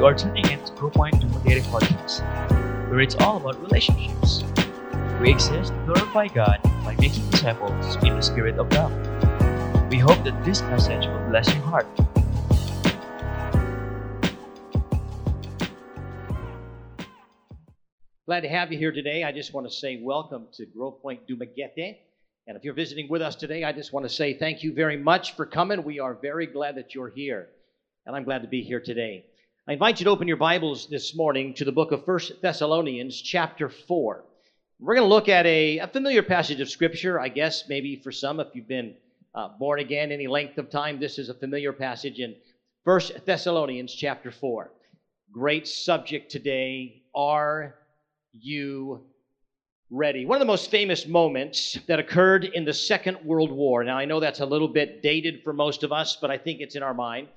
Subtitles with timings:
[0.00, 2.22] You are tuning in to Grow Point Dumaguete Podcast,
[2.88, 4.42] where it's all about relationships.
[5.20, 8.90] We exist to glorify God by making disciples in the spirit of love.
[9.90, 11.86] We hope that this message will bless your heart.
[18.24, 19.22] Glad to have you here today.
[19.24, 21.98] I just want to say welcome to Grove Point Dumaguete.
[22.46, 24.96] And if you're visiting with us today, I just want to say thank you very
[24.96, 25.84] much for coming.
[25.84, 27.50] We are very glad that you're here.
[28.06, 29.26] And I'm glad to be here today.
[29.70, 33.22] I invite you to open your Bibles this morning to the book of First Thessalonians,
[33.22, 34.24] chapter 4.
[34.80, 38.10] We're going to look at a, a familiar passage of Scripture, I guess, maybe for
[38.10, 38.96] some, if you've been
[39.32, 42.34] uh, born again any length of time, this is a familiar passage in
[42.84, 44.72] First Thessalonians, chapter 4.
[45.30, 47.04] Great subject today.
[47.14, 47.76] Are
[48.32, 49.02] you
[49.88, 50.26] ready?
[50.26, 54.04] One of the most famous moments that occurred in the Second World War, now I
[54.04, 56.82] know that's a little bit dated for most of us, but I think it's in
[56.82, 57.28] our mind,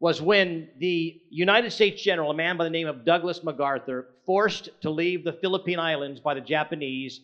[0.00, 4.70] was when the United States general, a man by the name of Douglas MacArthur, forced
[4.80, 7.20] to leave the Philippine Islands by the Japanese,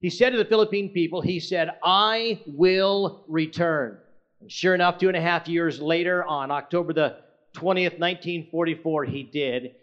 [0.00, 3.98] he said to the Philippine people, he said, I will return.
[4.40, 7.16] And sure enough, two and a half years later, on October the
[7.54, 9.74] 20th, 1944, he did.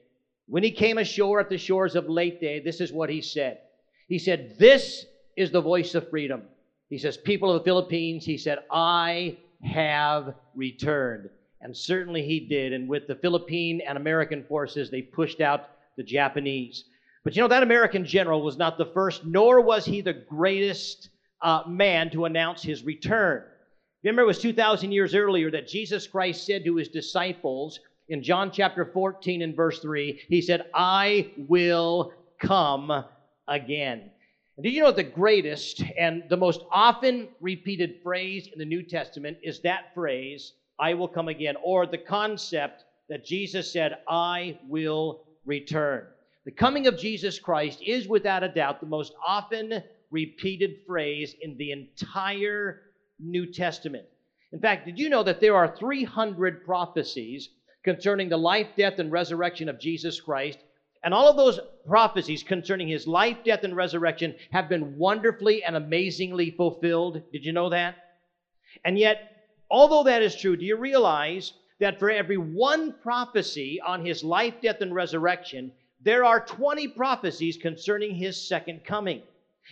[0.47, 3.59] When he came ashore at the shores of Leyte, this is what he said.
[4.07, 6.43] He said, This is the voice of freedom.
[6.89, 11.29] He says, People of the Philippines, he said, I have returned.
[11.66, 12.73] And certainly he did.
[12.73, 16.85] And with the Philippine and American forces, they pushed out the Japanese.
[17.23, 21.09] But you know, that American general was not the first, nor was he the greatest
[21.41, 23.45] uh, man to announce his return.
[24.03, 27.79] Remember, it was 2,000 years earlier that Jesus Christ said to his disciples,
[28.09, 33.05] in John chapter 14 and verse 3, he said, I will come
[33.47, 34.11] again.
[34.57, 38.83] And do you know the greatest and the most often repeated phrase in the New
[38.83, 44.59] Testament is that phrase, I will come again, or the concept that Jesus said, I
[44.67, 46.07] will return.
[46.45, 51.57] The coming of Jesus Christ is without a doubt the most often repeated phrase in
[51.57, 52.81] the entire
[53.19, 54.05] New Testament.
[54.51, 57.50] In fact, did you know that there are 300 prophecies
[57.85, 60.59] concerning the life, death, and resurrection of Jesus Christ.
[61.03, 65.75] And all of those prophecies concerning his life, death, and resurrection have been wonderfully and
[65.75, 67.21] amazingly fulfilled.
[67.31, 67.95] Did you know that?
[68.83, 69.34] And yet,
[69.69, 74.55] although that is true, do you realize that for every one prophecy on his life,
[74.61, 75.71] death, and resurrection,
[76.01, 79.21] there are 20 prophecies concerning his second coming?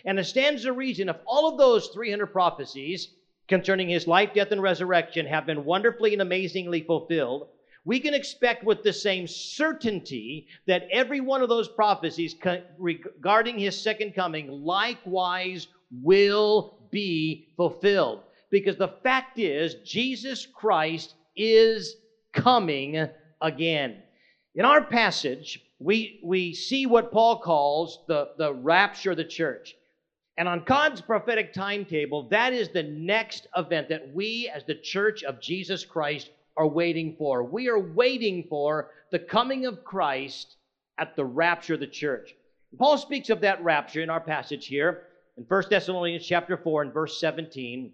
[0.05, 3.09] And it stands to reason if all of those 300 prophecies
[3.47, 7.47] concerning his life, death, and resurrection have been wonderfully and amazingly fulfilled,
[7.85, 12.35] we can expect with the same certainty that every one of those prophecies
[12.77, 15.67] regarding his second coming likewise
[16.01, 18.21] will be fulfilled.
[18.53, 21.95] Because the fact is, Jesus Christ is
[22.33, 23.09] coming
[23.41, 24.03] again.
[24.53, 29.73] In our passage, we, we see what Paul calls the, the rapture of the church.
[30.37, 35.23] And on God's prophetic timetable, that is the next event that we, as the church
[35.23, 37.43] of Jesus Christ, are waiting for.
[37.43, 40.57] We are waiting for the coming of Christ
[40.99, 42.35] at the rapture of the church.
[42.77, 46.93] Paul speaks of that rapture in our passage here in 1 Thessalonians chapter 4 and
[46.93, 47.91] verse 17.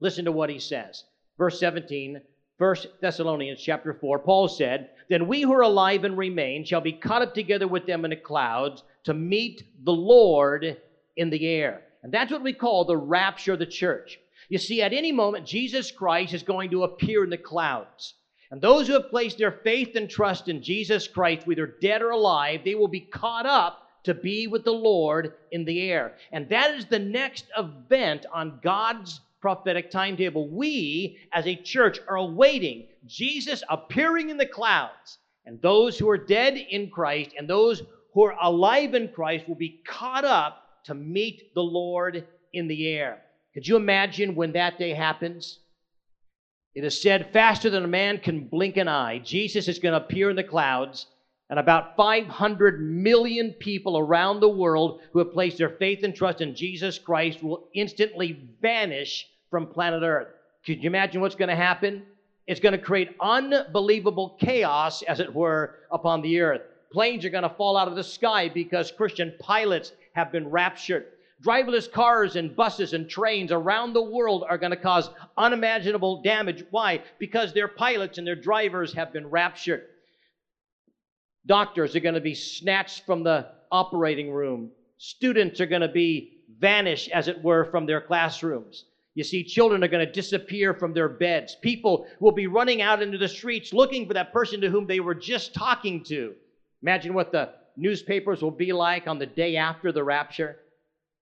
[0.00, 1.04] Listen to what he says.
[1.38, 2.20] Verse 17,
[2.58, 6.92] 1 Thessalonians chapter 4, Paul said, Then we who are alive and remain shall be
[6.92, 10.76] caught up together with them in the clouds to meet the Lord
[11.16, 11.82] in the air.
[12.02, 14.18] And that's what we call the rapture of the church.
[14.48, 18.14] You see, at any moment, Jesus Christ is going to appear in the clouds.
[18.50, 22.10] And those who have placed their faith and trust in Jesus Christ, whether dead or
[22.10, 26.16] alive, they will be caught up to be with the Lord in the air.
[26.32, 30.48] And that is the next event on God's prophetic timetable.
[30.48, 35.18] We, as a church, are awaiting Jesus appearing in the clouds.
[35.46, 39.54] And those who are dead in Christ and those who are alive in Christ will
[39.54, 43.22] be caught up to meet the Lord in the air.
[43.54, 45.58] Could you imagine when that day happens?
[46.74, 50.04] It is said, faster than a man can blink an eye, Jesus is going to
[50.04, 51.06] appear in the clouds,
[51.50, 56.40] and about 500 million people around the world who have placed their faith and trust
[56.40, 60.28] in Jesus Christ will instantly vanish from planet Earth.
[60.64, 62.04] Could you imagine what's going to happen?
[62.46, 66.62] It's going to create unbelievable chaos, as it were, upon the earth.
[66.92, 71.06] Planes are going to fall out of the sky because Christian pilots have been raptured.
[71.44, 76.64] Driverless cars and buses and trains around the world are going to cause unimaginable damage.
[76.70, 77.02] Why?
[77.18, 79.86] Because their pilots and their drivers have been raptured.
[81.50, 84.70] Doctors are going to be snatched from the operating room.
[84.98, 88.84] Students are going to be vanished, as it were, from their classrooms.
[89.16, 91.56] You see, children are going to disappear from their beds.
[91.60, 95.00] People will be running out into the streets looking for that person to whom they
[95.00, 96.34] were just talking to.
[96.82, 100.56] Imagine what the newspapers will be like on the day after the rapture.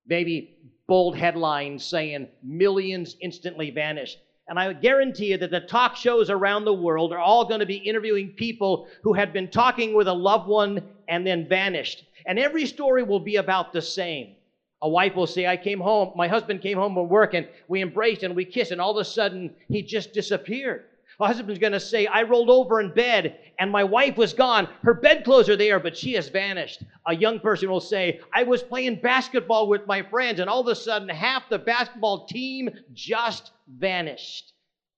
[0.05, 4.15] Maybe bold headlines saying millions instantly vanish.
[4.49, 7.67] And I guarantee you that the talk shows around the world are all going to
[7.67, 12.05] be interviewing people who had been talking with a loved one and then vanished.
[12.25, 14.35] And every story will be about the same.
[14.81, 17.83] A wife will say, I came home, my husband came home from work and we
[17.83, 20.85] embraced and we kissed, and all of a sudden he just disappeared.
[21.21, 24.69] A husband's going to say, I rolled over in bed and my wife was gone.
[24.83, 26.83] Her bedclothes are there, but she has vanished.
[27.07, 30.67] A young person will say, I was playing basketball with my friends and all of
[30.67, 34.53] a sudden half the basketball team just vanished.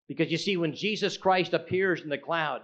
[0.07, 2.61] Because you see, when Jesus Christ appears in the cloud,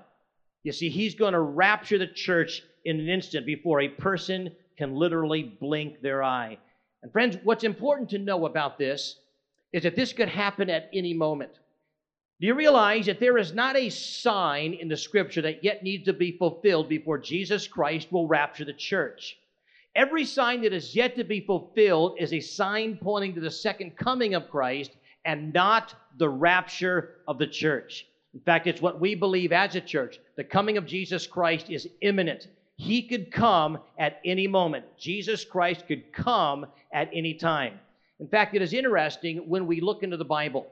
[0.63, 4.93] you see, he's going to rapture the church in an instant before a person can
[4.93, 6.57] literally blink their eye.
[7.01, 9.19] And friends, what's important to know about this
[9.73, 11.51] is that this could happen at any moment.
[12.39, 16.05] Do you realize that there is not a sign in the scripture that yet needs
[16.05, 19.37] to be fulfilled before Jesus Christ will rapture the church?
[19.95, 23.97] Every sign that is yet to be fulfilled is a sign pointing to the second
[23.97, 24.91] coming of Christ
[25.25, 28.05] and not the rapture of the church.
[28.35, 30.19] In fact, it's what we believe as a church.
[30.35, 32.49] The coming of Jesus Christ is imminent.
[32.75, 34.85] He could come at any moment.
[34.95, 37.79] Jesus Christ could come at any time.
[38.19, 40.67] In fact, it is interesting when we look into the Bible.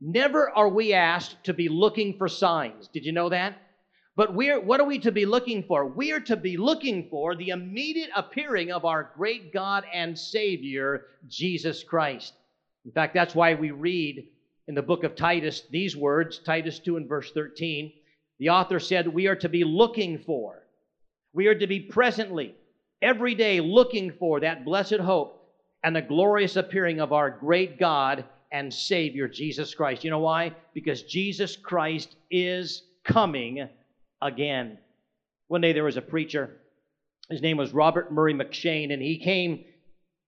[0.00, 2.88] Never are we asked to be looking for signs.
[2.88, 3.62] Did you know that?
[4.14, 5.86] But we're, what are we to be looking for?
[5.86, 11.06] We are to be looking for the immediate appearing of our great God and Savior,
[11.28, 12.34] Jesus Christ.
[12.84, 14.28] In fact, that's why we read
[14.68, 17.92] in the book of Titus these words, Titus 2 and verse 13.
[18.38, 20.62] The author said, We are to be looking for,
[21.32, 22.54] we are to be presently,
[23.02, 25.42] every day looking for that blessed hope
[25.82, 28.24] and the glorious appearing of our great God
[28.56, 30.02] and Savior, Jesus Christ.
[30.02, 30.50] You know why?
[30.72, 33.68] Because Jesus Christ is coming
[34.22, 34.78] again.
[35.48, 36.56] One day there was a preacher,
[37.28, 39.64] his name was Robert Murray M'Cheyne, and he came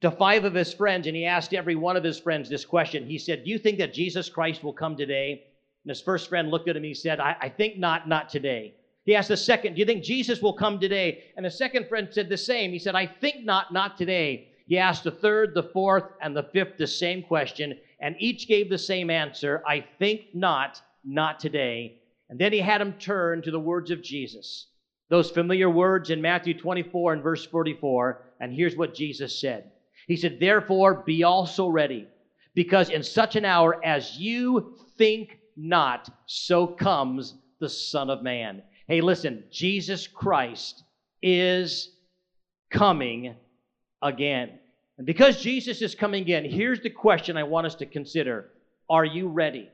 [0.02, 3.06] to five of his friends and he asked every one of his friends this question.
[3.06, 5.44] He said, Do you think that Jesus Christ will come today?
[5.84, 8.28] And his first friend looked at him and he said, I, I think not, not
[8.28, 8.74] today.
[9.04, 11.24] He asked the second, Do you think Jesus will come today?
[11.36, 12.72] And the second friend said the same.
[12.72, 14.48] He said, I think not, not today.
[14.66, 18.68] He asked the third, the fourth, and the fifth the same question and each gave
[18.68, 22.00] the same answer I think not, not today.
[22.30, 24.66] And then he had them turn to the words of Jesus,
[25.08, 28.22] those familiar words in Matthew 24 and verse 44.
[28.40, 29.70] And here's what Jesus said
[30.06, 32.06] He said, Therefore, be also ready,
[32.54, 38.62] because in such an hour as you think not, so comes the Son of Man.
[38.86, 40.84] Hey, listen, Jesus Christ
[41.22, 41.90] is
[42.70, 43.34] coming
[44.02, 44.58] again.
[44.98, 48.50] And because Jesus is coming again, here's the question I want us to consider
[48.90, 49.70] Are you ready?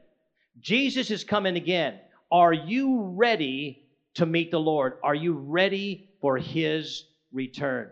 [0.60, 1.98] Jesus is coming again.
[2.30, 3.84] Are you ready
[4.14, 4.94] to meet the Lord?
[5.02, 7.90] Are you ready for his return?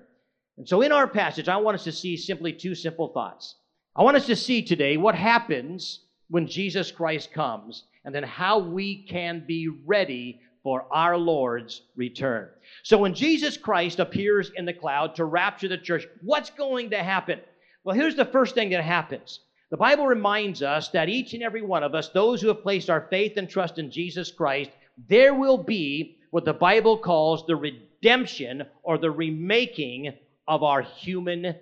[0.58, 3.56] And so, in our passage, I want us to see simply two simple thoughts.
[3.96, 8.58] I want us to see today what happens when Jesus Christ comes, and then how
[8.58, 12.48] we can be ready for our Lord's return.
[12.82, 17.02] So when Jesus Christ appears in the cloud to rapture the church, what's going to
[17.02, 17.40] happen?
[17.84, 19.40] Well, here's the first thing that happens.
[19.70, 22.90] The Bible reminds us that each and every one of us, those who have placed
[22.90, 24.70] our faith and trust in Jesus Christ,
[25.08, 30.12] there will be what the Bible calls the redemption or the remaking
[30.46, 31.56] of our human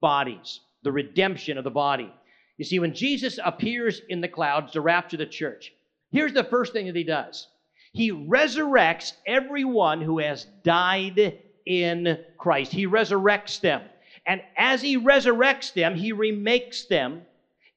[0.00, 2.12] bodies, the redemption of the body.
[2.56, 5.72] You see, when Jesus appears in the clouds to rapture the church,
[6.10, 7.48] here's the first thing that he does
[7.92, 12.72] he resurrects everyone who has died in Christ.
[12.72, 13.82] He resurrects them.
[14.26, 17.22] And as he resurrects them, he remakes them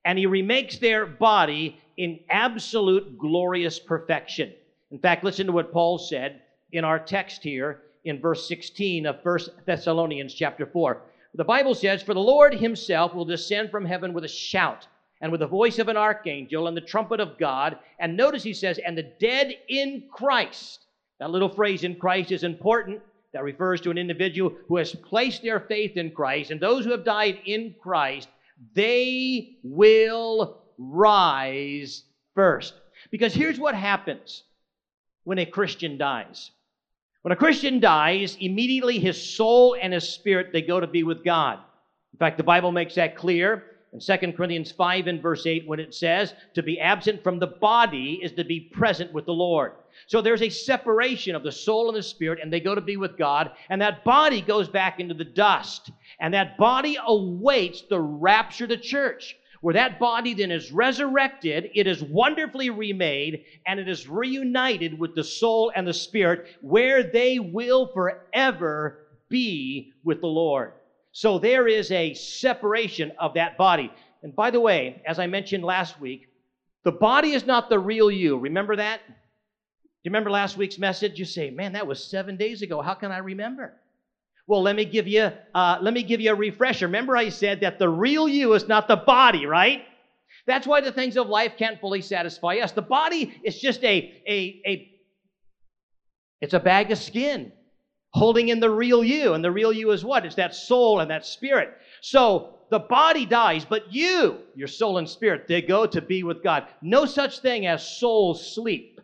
[0.05, 4.53] and he remakes their body in absolute glorious perfection.
[4.91, 6.41] In fact, listen to what Paul said
[6.71, 11.01] in our text here in verse 16 of 1 Thessalonians chapter 4.
[11.35, 14.87] The Bible says, For the Lord himself will descend from heaven with a shout
[15.23, 17.79] and with the voice of an archangel and the trumpet of God.
[17.97, 20.85] And notice he says, and the dead in Christ.
[21.19, 23.01] That little phrase in Christ is important.
[23.31, 26.51] That refers to an individual who has placed their faith in Christ.
[26.51, 28.27] And those who have died in Christ,
[28.75, 32.03] they will rise
[32.35, 32.73] first.
[33.09, 34.43] Because here's what happens
[35.23, 36.51] when a Christian dies.
[37.21, 41.23] When a Christian dies, immediately his soul and his spirit they go to be with
[41.23, 41.59] God.
[42.11, 43.63] In fact, the Bible makes that clear
[43.93, 47.47] in 2 Corinthians 5 and verse 8 when it says, to be absent from the
[47.47, 49.73] body is to be present with the Lord.
[50.07, 52.97] So there's a separation of the soul and the spirit, and they go to be
[52.97, 55.91] with God, and that body goes back into the dust.
[56.19, 59.35] And that body awaits the rapture of the church.
[59.63, 65.15] where that body then is resurrected, it is wonderfully remade, and it is reunited with
[65.15, 68.97] the soul and the spirit, where they will forever
[69.29, 70.73] be with the Lord.
[71.13, 73.91] So there is a separation of that body.
[74.23, 76.27] And by the way, as I mentioned last week,
[76.83, 78.37] the body is not the real you.
[78.39, 78.99] Remember that?
[79.07, 79.13] Do
[80.03, 81.19] you remember last week's message?
[81.19, 82.81] You say, man, that was seven days ago.
[82.81, 83.73] How can I remember?
[84.47, 86.87] Well, let me give you uh, let me give you a refresher.
[86.87, 89.83] Remember, I said that the real you is not the body, right?
[90.47, 92.71] That's why the things of life can't fully satisfy us.
[92.71, 94.89] The body is just a a a
[96.41, 97.53] it's a bag of skin
[98.13, 100.25] holding in the real you, and the real you is what?
[100.25, 101.77] It's that soul and that spirit.
[102.01, 106.43] So the body dies, but you, your soul and spirit, they go to be with
[106.43, 106.67] God.
[106.81, 109.01] No such thing as soul sleep.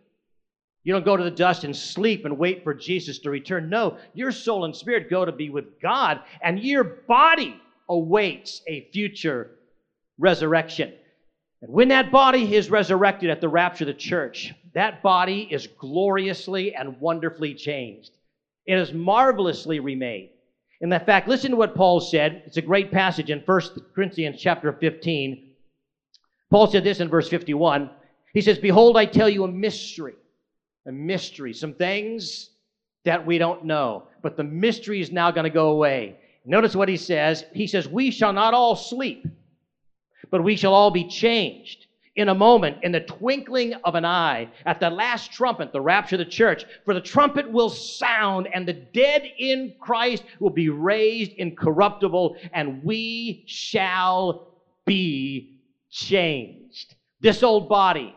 [0.84, 3.68] You don't go to the dust and sleep and wait for Jesus to return.
[3.68, 8.88] No, your soul and spirit go to be with God, and your body awaits a
[8.92, 9.50] future
[10.18, 10.94] resurrection.
[11.62, 15.66] And when that body is resurrected at the rapture of the church, that body is
[15.66, 18.12] gloriously and wonderfully changed.
[18.70, 20.30] It is marvelously remade.
[20.80, 22.42] In that fact, listen to what Paul said.
[22.46, 23.60] It's a great passage in 1
[23.94, 25.50] Corinthians chapter 15.
[26.50, 27.90] Paul said this in verse 51.
[28.32, 30.14] He says, Behold, I tell you a mystery
[30.86, 32.50] a mystery, some things
[33.04, 34.04] that we don't know.
[34.22, 36.16] But the mystery is now going to go away.
[36.44, 37.44] Notice what he says.
[37.52, 39.26] He says, We shall not all sleep,
[40.30, 41.86] but we shall all be changed
[42.20, 46.16] in a moment, in the twinkling of an eye, at the last trumpet, the rapture
[46.16, 46.66] of the church.
[46.84, 52.84] For the trumpet will sound, and the dead in Christ will be raised incorruptible, and
[52.84, 54.48] we shall
[54.84, 55.60] be
[55.90, 56.94] changed.
[57.20, 58.14] This old body,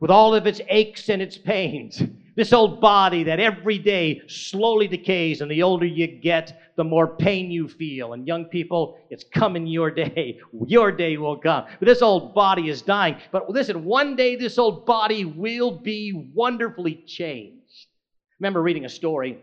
[0.00, 2.02] with all of its aches and its pains.
[2.38, 7.08] This old body that every day slowly decays, and the older you get, the more
[7.08, 8.12] pain you feel.
[8.12, 10.38] And young people, it's coming your day.
[10.68, 11.64] Your day will come.
[11.80, 13.16] But this old body is dying.
[13.32, 17.88] But listen, one day this old body will be wonderfully changed.
[18.30, 19.38] I remember reading a story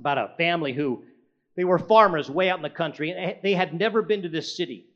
[0.00, 1.04] about a family who
[1.56, 4.56] they were farmers way out in the country, and they had never been to this
[4.56, 4.86] city.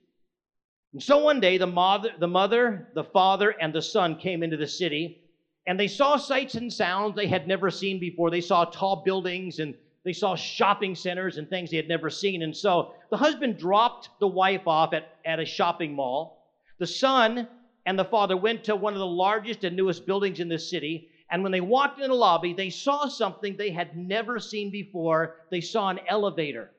[0.95, 4.57] And so one day, the mother, the mother, the father, and the son came into
[4.57, 5.21] the city,
[5.69, 8.31] and they saw sights and sounds they had never seen before.
[8.31, 12.43] They saw tall buildings and they saw shopping centers and things they had never seen.
[12.43, 16.47] And so the husband dropped the wife off at, at a shopping mall.
[16.79, 17.47] The son
[17.85, 21.11] and the father went to one of the largest and newest buildings in the city.
[21.31, 25.37] And when they walked in the lobby, they saw something they had never seen before.
[25.51, 26.71] They saw an elevator.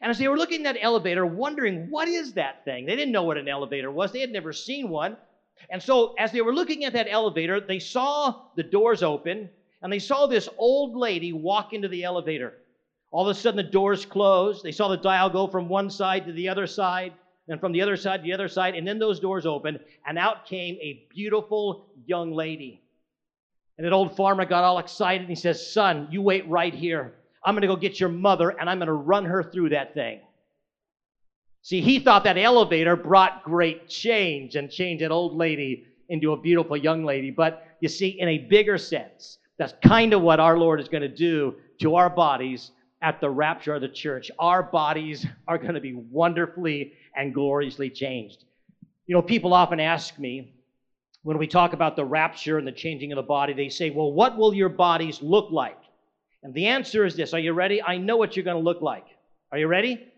[0.00, 2.86] And as they were looking at that elevator, wondering, what is that thing?
[2.86, 5.18] They didn't know what an elevator was, they had never seen one.
[5.70, 9.48] And so, as they were looking at that elevator, they saw the doors open
[9.82, 12.54] and they saw this old lady walk into the elevator.
[13.10, 14.62] All of a sudden, the doors closed.
[14.62, 17.12] They saw the dial go from one side to the other side,
[17.48, 20.18] and from the other side to the other side, and then those doors opened, and
[20.18, 22.80] out came a beautiful young lady.
[23.76, 27.14] And that old farmer got all excited and he says, Son, you wait right here.
[27.44, 29.94] I'm going to go get your mother and I'm going to run her through that
[29.94, 30.20] thing.
[31.62, 36.36] See, he thought that elevator brought great change and changed an old lady into a
[36.36, 37.30] beautiful young lady.
[37.30, 41.02] But you see, in a bigger sense, that's kind of what our Lord is going
[41.02, 44.30] to do to our bodies at the rapture of the church.
[44.38, 48.44] Our bodies are going to be wonderfully and gloriously changed.
[49.06, 50.54] You know, people often ask me
[51.22, 54.12] when we talk about the rapture and the changing of the body, they say, Well,
[54.12, 55.78] what will your bodies look like?
[56.42, 57.80] And the answer is this Are you ready?
[57.80, 59.06] I know what you're going to look like.
[59.52, 60.11] Are you ready?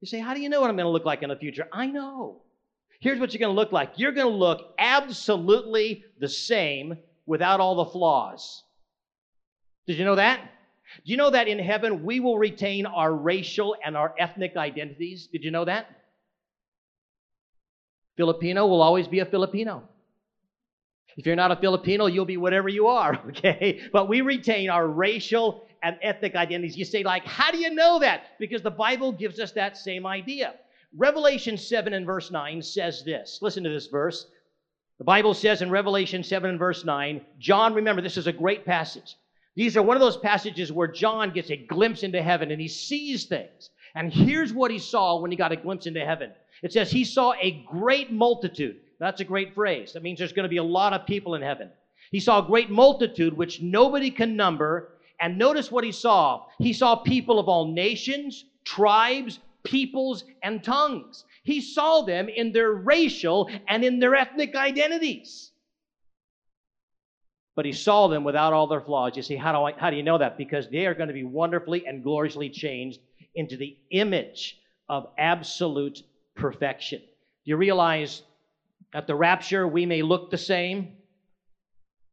[0.00, 1.66] You say, How do you know what I'm going to look like in the future?
[1.72, 2.42] I know.
[3.00, 7.60] Here's what you're going to look like you're going to look absolutely the same without
[7.60, 8.62] all the flaws.
[9.86, 10.40] Did you know that?
[11.04, 15.28] Do you know that in heaven we will retain our racial and our ethnic identities?
[15.30, 15.86] Did you know that?
[18.16, 19.82] Filipino will always be a Filipino.
[21.16, 23.80] If you're not a Filipino, you'll be whatever you are, okay?
[23.92, 26.76] But we retain our racial and ethnic identities.
[26.76, 28.38] You say, like, how do you know that?
[28.40, 30.54] Because the Bible gives us that same idea.
[30.96, 33.38] Revelation 7 and verse 9 says this.
[33.40, 34.26] Listen to this verse.
[34.98, 38.64] The Bible says in Revelation 7 and verse 9, John, remember, this is a great
[38.64, 39.14] passage.
[39.54, 42.68] These are one of those passages where John gets a glimpse into heaven and he
[42.68, 43.70] sees things.
[43.94, 47.04] And here's what he saw when he got a glimpse into heaven it says he
[47.04, 48.76] saw a great multitude.
[48.98, 49.92] That's a great phrase.
[49.92, 51.70] That means there's going to be a lot of people in heaven.
[52.10, 54.92] He saw a great multitude which nobody can number.
[55.20, 56.46] And notice what he saw.
[56.58, 61.24] He saw people of all nations, tribes, peoples, and tongues.
[61.42, 65.50] He saw them in their racial and in their ethnic identities.
[67.54, 69.16] But he saw them without all their flaws.
[69.16, 70.36] You see, how do, I, how do you know that?
[70.36, 73.00] Because they are going to be wonderfully and gloriously changed
[73.34, 74.58] into the image
[74.88, 76.02] of absolute
[76.34, 77.00] perfection.
[77.00, 78.22] Do you realize
[78.92, 80.96] at the rapture we may look the same?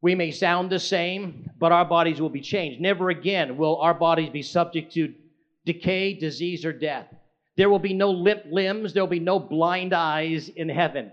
[0.03, 2.81] We may sound the same, but our bodies will be changed.
[2.81, 5.13] Never again will our bodies be subject to
[5.65, 7.07] decay, disease, or death.
[7.55, 11.09] There will be no limp limbs, there will be no blind eyes in heaven.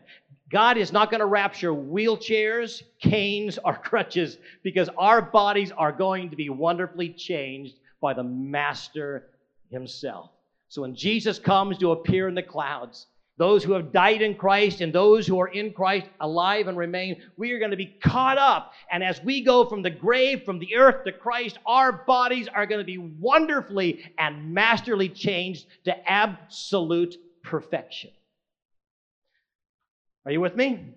[0.51, 6.29] God is not going to rapture wheelchairs, canes, or crutches because our bodies are going
[6.31, 9.29] to be wonderfully changed by the Master
[9.71, 10.31] Himself.
[10.67, 13.07] So when Jesus comes to appear in the clouds,
[13.41, 17.23] those who have died in Christ and those who are in Christ alive and remain,
[17.39, 18.75] we are going to be caught up.
[18.93, 22.67] And as we go from the grave, from the earth to Christ, our bodies are
[22.67, 28.11] going to be wonderfully and masterly changed to absolute perfection.
[30.27, 30.93] Are you with me?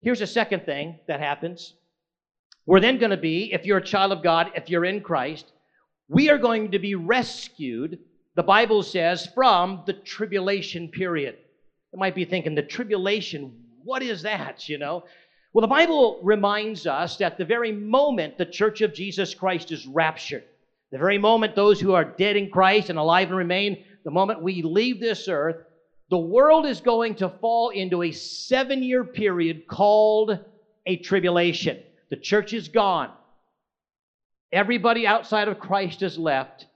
[0.00, 1.74] Here's a second thing that happens.
[2.66, 5.52] We're then going to be, if you're a child of God, if you're in Christ,
[6.08, 8.00] we are going to be rescued
[8.38, 11.38] the Bible says, from the tribulation period.
[11.92, 13.52] You might be thinking, the tribulation,
[13.82, 15.02] what is that, you know?
[15.52, 19.88] Well, the Bible reminds us that the very moment the church of Jesus Christ is
[19.88, 20.44] raptured,
[20.92, 24.40] the very moment those who are dead in Christ and alive and remain, the moment
[24.40, 25.56] we leave this earth,
[26.08, 30.38] the world is going to fall into a seven year period called
[30.86, 31.82] a tribulation.
[32.10, 33.10] The church is gone.
[34.52, 36.67] Everybody outside of Christ is left.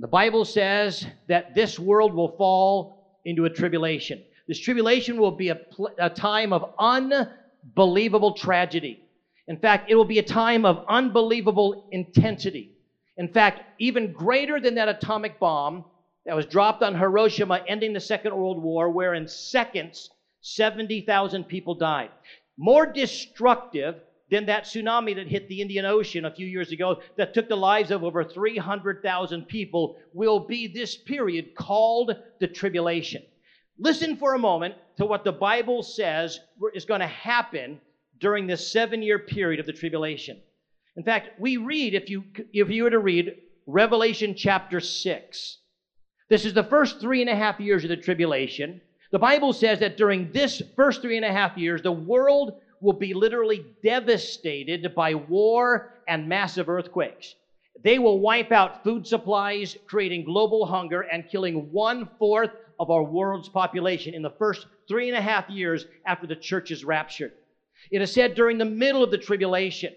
[0.00, 4.22] The Bible says that this world will fall into a tribulation.
[4.46, 9.02] This tribulation will be a, pl- a time of unbelievable tragedy.
[9.48, 12.70] In fact, it will be a time of unbelievable intensity.
[13.16, 15.84] In fact, even greater than that atomic bomb
[16.26, 20.10] that was dropped on Hiroshima, ending the Second World War, where in seconds
[20.42, 22.10] 70,000 people died.
[22.56, 23.96] More destructive
[24.30, 27.56] than that tsunami that hit the Indian Ocean a few years ago that took the
[27.56, 33.22] lives of over 300,000 people will be this period called the tribulation.
[33.78, 36.40] Listen for a moment to what the Bible says
[36.74, 37.80] is going to happen
[38.20, 40.40] during this seven year period of the tribulation.
[40.96, 45.58] In fact, we read, if you, if you were to read Revelation chapter 6,
[46.28, 48.80] this is the first three and a half years of the tribulation.
[49.12, 52.92] The Bible says that during this first three and a half years, the world will
[52.92, 57.34] be literally devastated by war and massive earthquakes.
[57.82, 63.02] They will wipe out food supplies, creating global hunger and killing one fourth of our
[63.02, 67.32] world's population in the first three and a half years after the church is raptured.
[67.90, 69.94] It is said during the middle of the tribulation,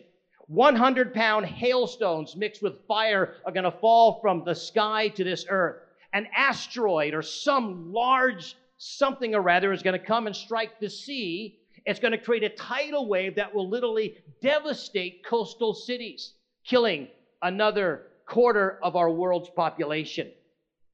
[0.47, 5.45] 100 pound hailstones mixed with fire are going to fall from the sky to this
[5.49, 5.77] earth.
[6.13, 10.89] An asteroid or some large something or rather is going to come and strike the
[10.89, 16.33] sea it's going to create a tidal wave that will literally devastate coastal cities,
[16.65, 17.07] killing
[17.41, 20.31] another quarter of our world's population.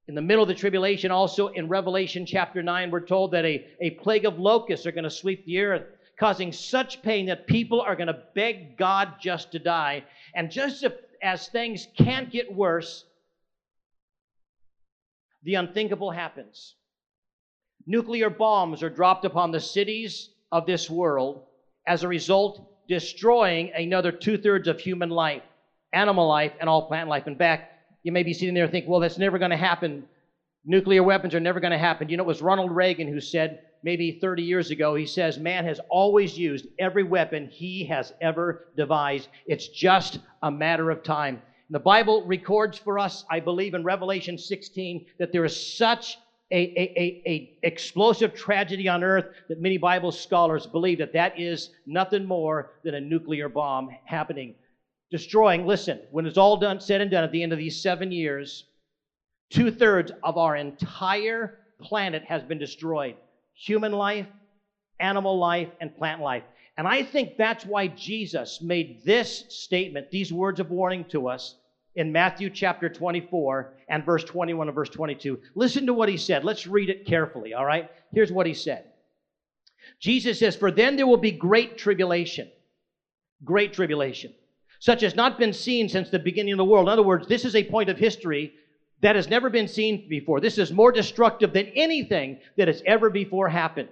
[0.08, 3.66] In the middle of the tribulation, also in Revelation chapter 9, we're told that a,
[3.82, 5.84] a plague of locusts are going to sweep the earth,
[6.18, 10.06] causing such pain that people are going to beg God just to die.
[10.34, 10.86] And just
[11.22, 13.04] as things can't get worse,
[15.44, 16.76] the unthinkable happens.
[17.86, 21.44] Nuclear bombs are dropped upon the cities of this world,
[21.88, 25.44] as a result, destroying another two thirds of human life,
[25.94, 27.28] animal life, and all plant life.
[27.28, 30.06] In fact, you may be sitting there and think, well, that's never going to happen.
[30.66, 32.10] Nuclear weapons are never going to happen.
[32.10, 35.66] You know, it was Ronald Reagan who said, maybe 30 years ago, he says, man
[35.66, 39.30] has always used every weapon he has ever devised.
[39.46, 41.36] It's just a matter of time.
[41.36, 46.18] And the Bible records for us, I believe, in Revelation 16, that there is such
[46.52, 51.38] a, a, a, a, explosive tragedy on earth that many Bible scholars believe that that
[51.40, 54.56] is nothing more than a nuclear bomb happening,
[55.12, 55.66] destroying.
[55.66, 58.66] Listen, when it's all done, said and done, at the end of these seven years,
[59.50, 63.16] two thirds of our entire planet has been destroyed:
[63.54, 64.28] human life,
[65.00, 66.44] animal life, and plant life.
[66.78, 71.56] And I think that's why Jesus made this statement, these words of warning to us
[71.98, 75.40] in Matthew chapter 24 and verse 21 and verse 22.
[75.56, 76.46] Listen to what he said.
[76.46, 77.90] Let's read it carefully, all right?
[78.14, 78.86] Here's what he said
[80.00, 82.50] Jesus says, For then there will be great tribulation,
[83.44, 84.32] great tribulation,
[84.80, 86.88] such as not been seen since the beginning of the world.
[86.88, 88.54] In other words, this is a point of history
[89.02, 90.40] that has never been seen before.
[90.40, 93.90] This is more destructive than anything that has ever before happened.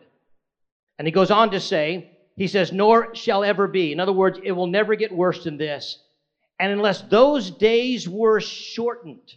[1.00, 3.92] And he goes on to say, he says, nor shall ever be.
[3.92, 6.05] In other words, it will never get worse than this.
[6.60, 9.34] And unless those days were shortened,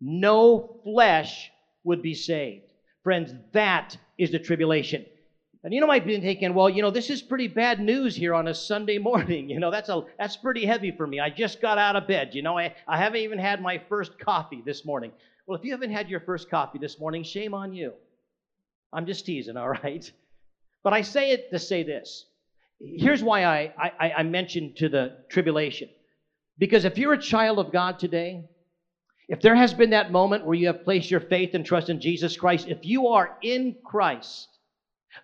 [0.00, 1.50] no flesh
[1.84, 2.72] would be saved.
[3.02, 5.04] Friends, that is the tribulation.
[5.64, 8.34] And you know, might be thinking, well, you know, this is pretty bad news here
[8.34, 9.48] on a Sunday morning.
[9.48, 11.20] You know, that's a that's pretty heavy for me.
[11.20, 12.34] I just got out of bed.
[12.34, 15.12] You know, I, I haven't even had my first coffee this morning.
[15.46, 17.92] Well, if you haven't had your first coffee this morning, shame on you.
[18.92, 20.10] I'm just teasing, all right?
[20.82, 22.26] But I say it to say this.
[22.80, 25.88] Here's why I, I, I mentioned to the tribulation.
[26.58, 28.44] Because if you're a child of God today,
[29.28, 32.00] if there has been that moment where you have placed your faith and trust in
[32.00, 34.48] Jesus Christ, if you are in Christ,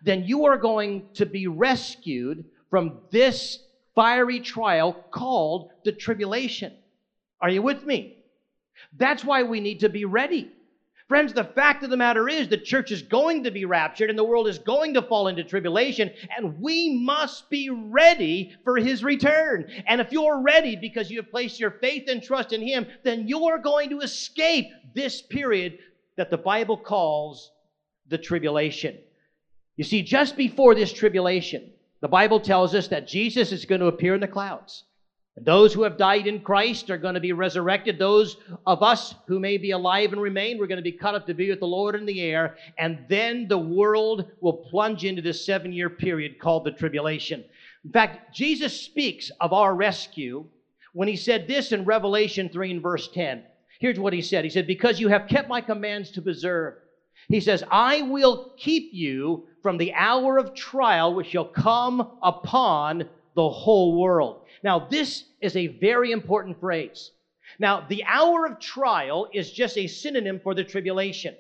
[0.03, 3.59] then you are going to be rescued from this
[3.95, 6.73] fiery trial called the tribulation.
[7.41, 8.17] Are you with me?
[8.97, 10.53] That's why we need to be ready.
[11.09, 14.19] Friends, the fact of the matter is the church is going to be raptured and
[14.19, 19.03] the world is going to fall into tribulation, and we must be ready for his
[19.03, 19.65] return.
[19.87, 23.27] And if you're ready because you have placed your faith and trust in him, then
[23.27, 25.79] you're going to escape this period
[26.19, 27.53] that the Bible calls
[28.09, 28.99] the tribulation.
[29.77, 31.71] You see, just before this tribulation,
[32.03, 34.85] the Bible tells us that Jesus is going to appear in the clouds.
[35.43, 37.99] Those who have died in Christ are going to be resurrected.
[37.99, 41.27] Those of us who may be alive and remain, we're going to be cut up
[41.27, 42.57] to be with the Lord in the air.
[42.79, 47.45] And then the world will plunge into this seven year period called the tribulation.
[47.85, 50.45] In fact, Jesus speaks of our rescue
[50.93, 53.43] when he said this in Revelation 3 and verse 10.
[53.79, 56.75] Here's what he said He said, Because you have kept my commands to preserve.
[57.29, 63.09] He says, I will keep you from the hour of trial which shall come upon
[63.39, 64.43] the whole world.
[64.65, 67.13] Now, this is a very important phrase.
[67.61, 71.37] Now, the hour of trial is just a synonym for the tribulation.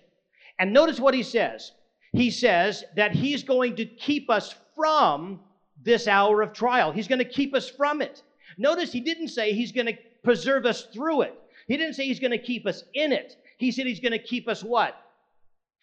[0.61, 1.72] And notice what he says.
[2.12, 5.40] He says that he's going to keep us from
[5.82, 6.92] this hour of trial.
[6.92, 8.22] He's going to keep us from it.
[8.58, 11.34] Notice he didn't say he's going to preserve us through it.
[11.66, 13.34] He didn't say he's going to keep us in it.
[13.58, 14.94] He said he's going to keep us what?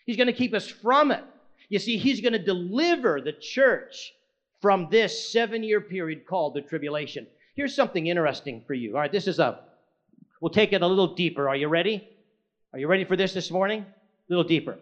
[0.05, 1.25] He's going to keep us from it.
[1.67, 4.13] You see, he's going to deliver the church
[4.65, 7.27] from this seven year period called the tribulation.
[7.55, 8.95] Here's something interesting for you.
[8.95, 9.59] All right, this is a,
[10.41, 11.47] we'll take it a little deeper.
[11.47, 12.09] Are you ready?
[12.73, 13.81] Are you ready for this this morning?
[13.81, 13.85] A
[14.27, 14.75] little deeper.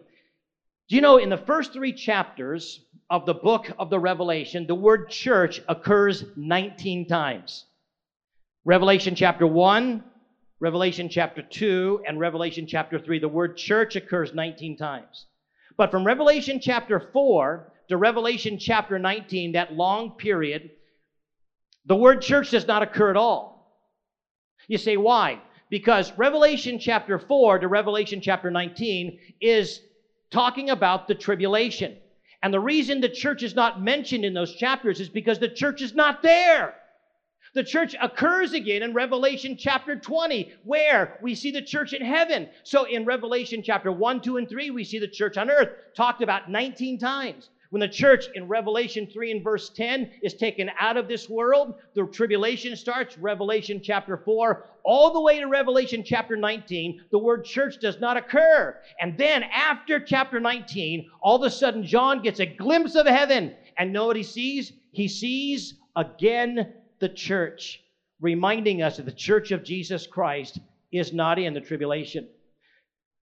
[0.88, 4.74] Do you know in the first three chapters of the book of the Revelation, the
[4.74, 7.66] word church occurs 19 times?
[8.64, 10.02] Revelation chapter 1,
[10.60, 13.18] Revelation chapter 2, and Revelation chapter 3.
[13.18, 15.26] The word church occurs 19 times.
[15.76, 20.70] But from Revelation chapter 4 to Revelation chapter 19, that long period,
[21.86, 23.54] the word church does not occur at all.
[24.68, 25.40] You say, why?
[25.68, 29.80] Because Revelation chapter 4 to Revelation chapter 19 is
[30.30, 31.96] talking about the tribulation.
[32.42, 35.82] And the reason the church is not mentioned in those chapters is because the church
[35.82, 36.74] is not there.
[37.54, 42.48] The church occurs again in Revelation chapter 20, where we see the church in heaven.
[42.64, 46.20] So in Revelation chapter 1, 2, and 3, we see the church on earth talked
[46.20, 47.50] about 19 times.
[47.74, 51.74] When the church in Revelation 3 and verse 10 is taken out of this world,
[51.96, 57.44] the tribulation starts, Revelation chapter 4, all the way to Revelation chapter 19, the word
[57.44, 58.78] church does not occur.
[59.00, 63.56] And then after chapter 19, all of a sudden John gets a glimpse of heaven.
[63.76, 64.72] And know what he sees?
[64.92, 67.82] He sees again the church,
[68.20, 70.60] reminding us that the church of Jesus Christ
[70.92, 72.28] is not in the tribulation.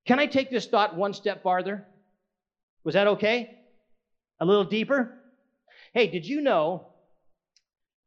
[0.06, 1.86] Can I take this thought one step farther?
[2.84, 3.60] Was that okay?
[4.42, 5.20] A little deeper?
[5.94, 6.88] Hey, did you know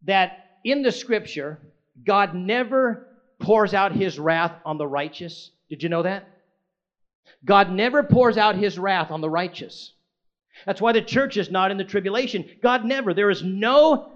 [0.03, 1.59] that in the scripture,
[2.05, 3.07] God never
[3.39, 5.51] pours out his wrath on the righteous?
[5.69, 6.27] Did you know that?
[7.45, 9.93] God never pours out his wrath on the righteous.
[10.65, 12.43] That's why the church is not in the tribulation.
[12.61, 13.13] God never.
[13.13, 14.11] There is no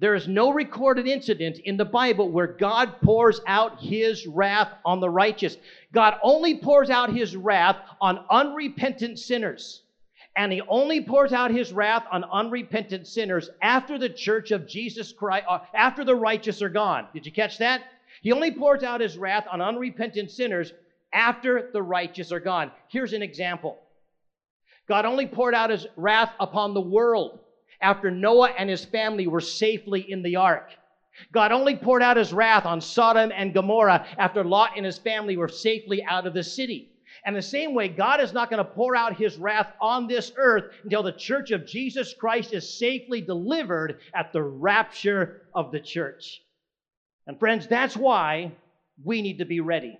[0.00, 5.00] there is no recorded incident in the Bible where God pours out his wrath on
[5.00, 5.58] the righteous.
[5.92, 9.82] God only pours out his wrath on unrepentant sinners
[10.38, 15.12] and he only pours out his wrath on unrepentant sinners after the church of Jesus
[15.12, 17.08] Christ, uh, after the righteous are gone.
[17.12, 17.82] Did you catch that?
[18.22, 20.72] He only pours out his wrath on unrepentant sinners
[21.12, 22.70] after the righteous are gone.
[22.86, 23.80] Here's an example
[24.86, 27.40] God only poured out his wrath upon the world
[27.80, 30.70] after Noah and his family were safely in the ark.
[31.32, 35.36] God only poured out his wrath on Sodom and Gomorrah after Lot and his family
[35.36, 36.92] were safely out of the city.
[37.24, 40.32] And the same way, God is not going to pour out his wrath on this
[40.36, 45.80] earth until the church of Jesus Christ is safely delivered at the rapture of the
[45.80, 46.40] church.
[47.26, 48.52] And friends, that's why
[49.04, 49.98] we need to be ready.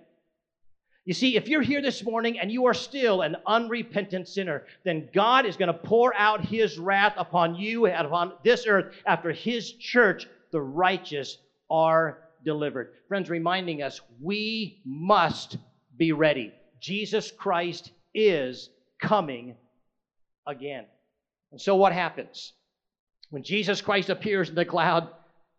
[1.05, 5.09] You see, if you're here this morning and you are still an unrepentant sinner, then
[5.13, 9.31] God is going to pour out his wrath upon you and upon this earth after
[9.31, 11.37] his church, the righteous,
[11.69, 12.93] are delivered.
[13.07, 15.57] Friends, reminding us we must
[15.97, 16.53] be ready.
[16.79, 18.69] Jesus Christ is
[19.01, 19.55] coming
[20.47, 20.85] again.
[21.51, 22.53] And so what happens?
[23.29, 25.09] When Jesus Christ appears in the cloud,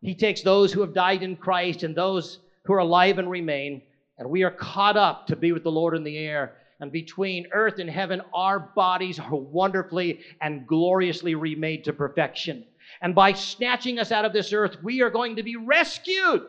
[0.01, 3.83] he takes those who have died in Christ and those who are alive and remain,
[4.19, 6.57] and we are caught up to be with the Lord in the air.
[6.81, 12.65] And between earth and heaven, our bodies are wonderfully and gloriously remade to perfection.
[13.03, 16.47] And by snatching us out of this earth, we are going to be rescued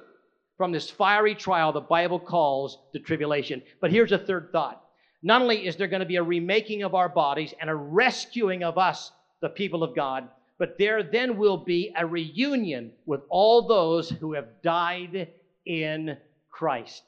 [0.62, 3.64] from this fiery trial the Bible calls the tribulation.
[3.80, 4.86] But here's a third thought.
[5.24, 8.64] Not only is there going to be a remaking of our bodies and a rescuing
[8.64, 13.68] of us, the people of God, but there then will be a reunion with all
[13.68, 15.30] those who have died
[15.66, 16.16] in
[16.52, 17.02] Christ.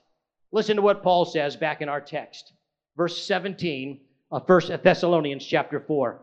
[0.51, 2.53] Listen to what Paul says back in our text,
[2.97, 3.99] verse 17
[4.31, 6.19] of 1 Thessalonians chapter 4.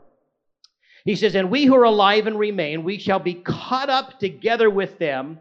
[1.04, 4.68] He says, And we who are alive and remain, we shall be caught up together
[4.68, 5.38] with them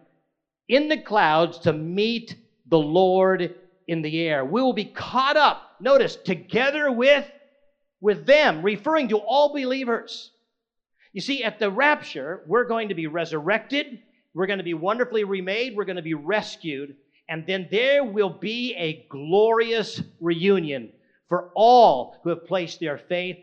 [0.70, 2.36] in the clouds to meet
[2.68, 3.56] the Lord
[3.88, 4.46] in the air.
[4.46, 7.30] We will be caught up, notice, together with,
[8.00, 10.32] with them, referring to all believers.
[11.12, 14.00] You see, at the rapture, we're going to be resurrected,
[14.36, 16.96] we're going to be wonderfully remade, we're going to be rescued,
[17.28, 20.92] and then there will be a glorious reunion
[21.28, 23.38] for all who have placed their faith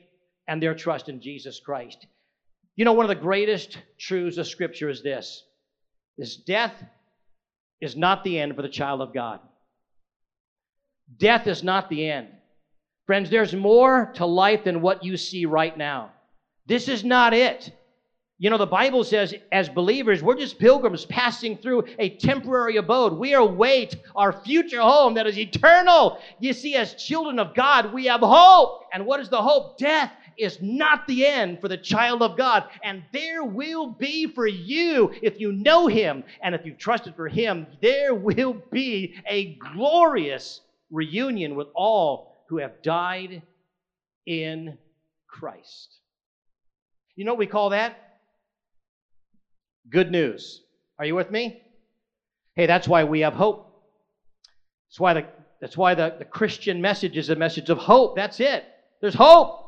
[0.47, 2.07] and their trust in Jesus Christ.
[2.77, 5.43] You know, one of the greatest truths of Scripture is this
[6.19, 6.73] is death
[7.81, 9.41] is not the end for the child of God.
[11.19, 12.29] Death is not the end.
[13.07, 16.11] Friends, there's more to life than what you see right now.
[16.67, 17.73] This is not it.
[18.39, 23.15] You know, the Bible says, as believers, we're just pilgrims passing through a temporary abode.
[23.15, 26.19] We await our future home that is eternal.
[26.39, 28.83] You see, as children of God, we have hope.
[28.93, 29.79] And what is the hope?
[29.79, 32.65] Death is not the end for the child of God.
[32.83, 37.29] And there will be for you, if you know Him and if you've trusted for
[37.29, 43.43] Him, there will be a glorious reunion with all who have died
[44.27, 44.79] in
[45.29, 45.95] Christ.
[47.17, 48.19] You know what we call that?
[49.89, 50.63] Good news.
[50.99, 51.63] Are you with me?
[52.55, 53.71] Hey, that's why we have hope.
[54.89, 55.27] That's why the,
[55.61, 58.17] that's why the, the Christian message is a message of hope.
[58.17, 58.65] That's it.
[59.01, 59.66] There's hope.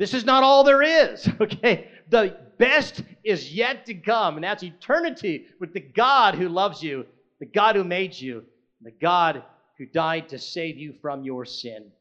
[0.00, 1.86] This is not all there is, okay?
[2.08, 7.04] The best is yet to come, and that's eternity with the God who loves you,
[7.38, 8.42] the God who made you,
[8.80, 9.42] the God
[9.76, 11.92] who died to save you from your sin.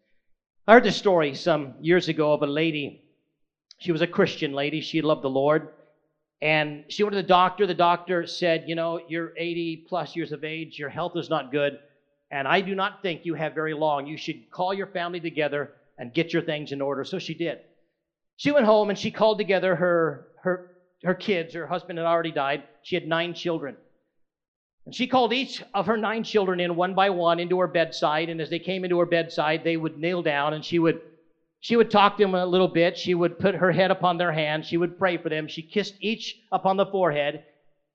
[0.65, 3.03] I heard this story some years ago of a lady.
[3.79, 4.79] She was a Christian lady.
[4.79, 5.67] She loved the Lord.
[6.41, 7.67] And she went to the doctor.
[7.67, 10.79] The doctor said, You know, you're 80 plus years of age.
[10.79, 11.77] Your health is not good.
[12.31, 14.07] And I do not think you have very long.
[14.07, 17.03] You should call your family together and get your things in order.
[17.03, 17.59] So she did.
[18.39, 20.71] She went home and she called together her, her,
[21.03, 21.53] her kids.
[21.53, 22.63] Her husband had already died.
[22.83, 23.75] She had nine children.
[24.85, 28.29] And she called each of her nine children in one by one into her bedside.
[28.29, 31.01] And as they came into her bedside, they would kneel down and she would
[31.59, 32.97] she would talk to them a little bit.
[32.97, 34.65] She would put her head upon their hand.
[34.65, 35.49] She would pray for them.
[35.49, 37.43] She kissed each upon the forehead.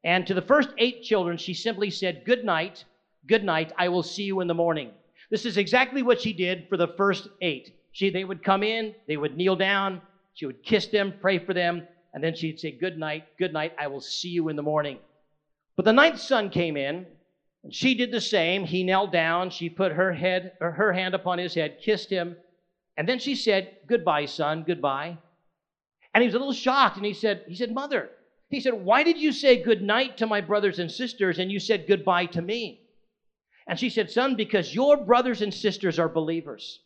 [0.05, 2.85] And to the first eight children, she simply said, Good night,
[3.27, 3.73] good night.
[3.79, 4.91] I will see you in the morning.
[5.31, 7.75] This is exactly what she did for the first eight.
[7.93, 10.03] She, they would come in, they would kneel down,
[10.35, 13.73] she would kiss them, pray for them, and then she'd say, Good night, good night,
[13.79, 14.99] I will see you in the morning.
[15.77, 17.07] But the ninth son came in,
[17.63, 18.65] and she did the same.
[18.65, 22.37] He knelt down, she put her head or her hand upon his head, kissed him,
[22.97, 25.19] and then she said, Goodbye, son, goodbye.
[26.13, 28.11] And he was a little shocked, and he said, he said, Mother,
[28.51, 31.59] he said, Why did you say good night to my brothers and sisters and you
[31.59, 32.81] said goodbye to me?
[33.67, 36.81] And she said, Son, because your brothers and sisters are believers.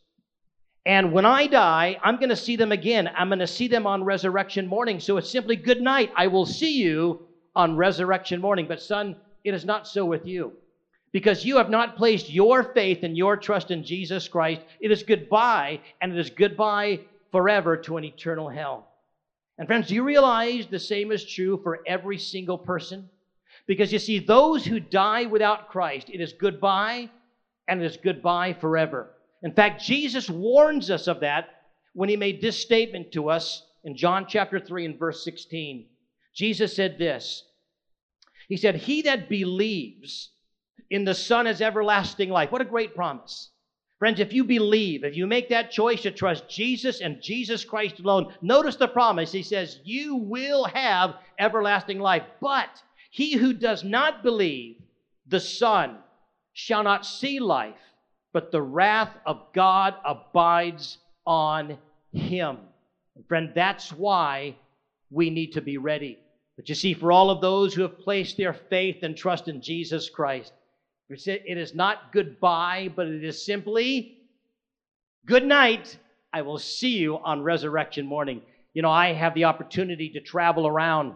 [0.86, 3.10] And when I die, I'm going to see them again.
[3.14, 5.00] I'm going to see them on resurrection morning.
[5.00, 6.10] So it's simply good night.
[6.16, 8.66] I will see you on resurrection morning.
[8.66, 10.52] But, son, it is not so with you.
[11.12, 15.02] Because you have not placed your faith and your trust in Jesus Christ, it is
[15.02, 17.00] goodbye, and it is goodbye
[17.32, 18.88] forever to an eternal hell.
[19.58, 23.08] And, friends, do you realize the same is true for every single person?
[23.66, 27.10] Because you see, those who die without Christ, it is goodbye,
[27.66, 29.10] and it is goodbye forever.
[29.42, 31.48] In fact, Jesus warns us of that
[31.92, 35.86] when he made this statement to us in John chapter 3 and verse 16.
[36.34, 37.44] Jesus said this
[38.48, 40.30] He said, He that believes
[40.90, 42.50] in the Son has everlasting life.
[42.50, 43.50] What a great promise.
[43.98, 47.98] Friends, if you believe, if you make that choice to trust Jesus and Jesus Christ
[47.98, 49.32] alone, notice the promise.
[49.32, 52.22] He says, You will have everlasting life.
[52.40, 54.76] But he who does not believe
[55.26, 55.98] the Son
[56.52, 57.74] shall not see life,
[58.32, 61.78] but the wrath of God abides on
[62.12, 62.58] him.
[63.26, 64.56] Friend, that's why
[65.10, 66.18] we need to be ready.
[66.56, 69.60] But you see, for all of those who have placed their faith and trust in
[69.60, 70.52] Jesus Christ,
[71.08, 74.18] it is not goodbye, but it is simply
[75.24, 75.96] good night.
[76.32, 78.42] I will see you on resurrection morning.
[78.74, 81.14] You know, I have the opportunity to travel around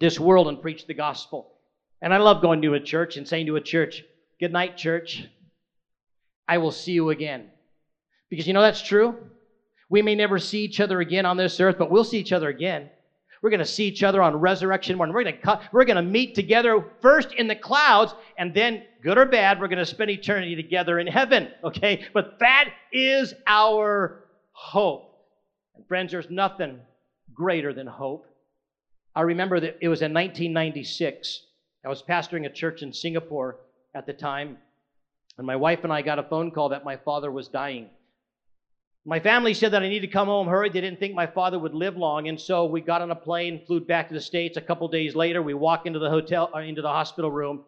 [0.00, 1.52] this world and preach the gospel.
[2.00, 4.04] And I love going to a church and saying to a church,
[4.40, 5.26] Good night, church.
[6.46, 7.50] I will see you again.
[8.30, 9.16] Because you know that's true?
[9.88, 12.48] We may never see each other again on this earth, but we'll see each other
[12.48, 12.90] again.
[13.42, 15.14] We're going to see each other on resurrection morning.
[15.14, 19.18] We're going to we're going to meet together first in the clouds, and then, good
[19.18, 21.48] or bad, we're going to spend eternity together in heaven.
[21.62, 25.14] Okay, but that is our hope.
[25.76, 26.80] And friends, there's nothing
[27.34, 28.26] greater than hope.
[29.14, 31.42] I remember that it was in 1996.
[31.84, 33.58] I was pastoring a church in Singapore
[33.94, 34.56] at the time,
[35.38, 37.88] and my wife and I got a phone call that my father was dying.
[39.06, 40.70] My family said that I needed to come home hurry.
[40.70, 43.60] They didn't think my father would live long, and so we got on a plane,
[43.66, 44.56] flew back to the states.
[44.56, 47.64] A couple days later, we walk into the hotel, uh, into the hospital room,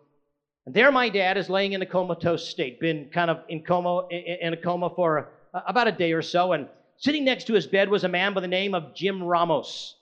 [0.65, 4.09] and there my dad is laying in a comatose state, been kind of in coma
[4.11, 7.91] in a coma for about a day or so, and sitting next to his bed
[7.91, 9.97] was a man by the name of Jim Ramos.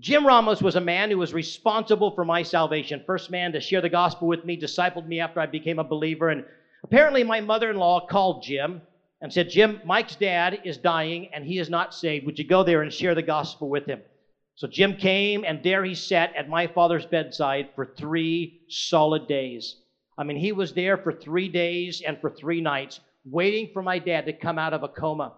[0.00, 3.02] Jim Ramos was a man who was responsible for my salvation.
[3.06, 6.30] First man to share the gospel with me, discipled me after I became a believer,
[6.30, 6.44] and
[6.84, 8.82] apparently my mother-in-law called Jim
[9.20, 12.26] and said, Jim, Mike's dad is dying and he is not saved.
[12.26, 14.02] Would you go there and share the gospel with him?
[14.54, 19.76] So Jim came, and there he sat at my father's bedside for three solid days.
[20.18, 23.98] I mean, he was there for three days and for three nights, waiting for my
[23.98, 25.32] dad to come out of a coma.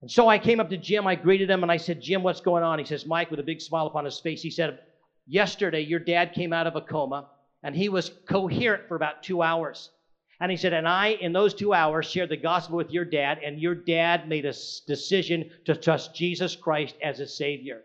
[0.00, 2.40] And so I came up to Jim, I greeted him, and I said, Jim, what's
[2.40, 2.78] going on?
[2.78, 4.78] He says, Mike, with a big smile upon his face, he said,
[5.26, 7.26] Yesterday, your dad came out of a coma,
[7.62, 9.90] and he was coherent for about two hours.
[10.40, 13.38] And he said, And I, in those two hours, shared the gospel with your dad,
[13.44, 14.54] and your dad made a
[14.86, 17.82] decision to trust Jesus Christ as a Savior.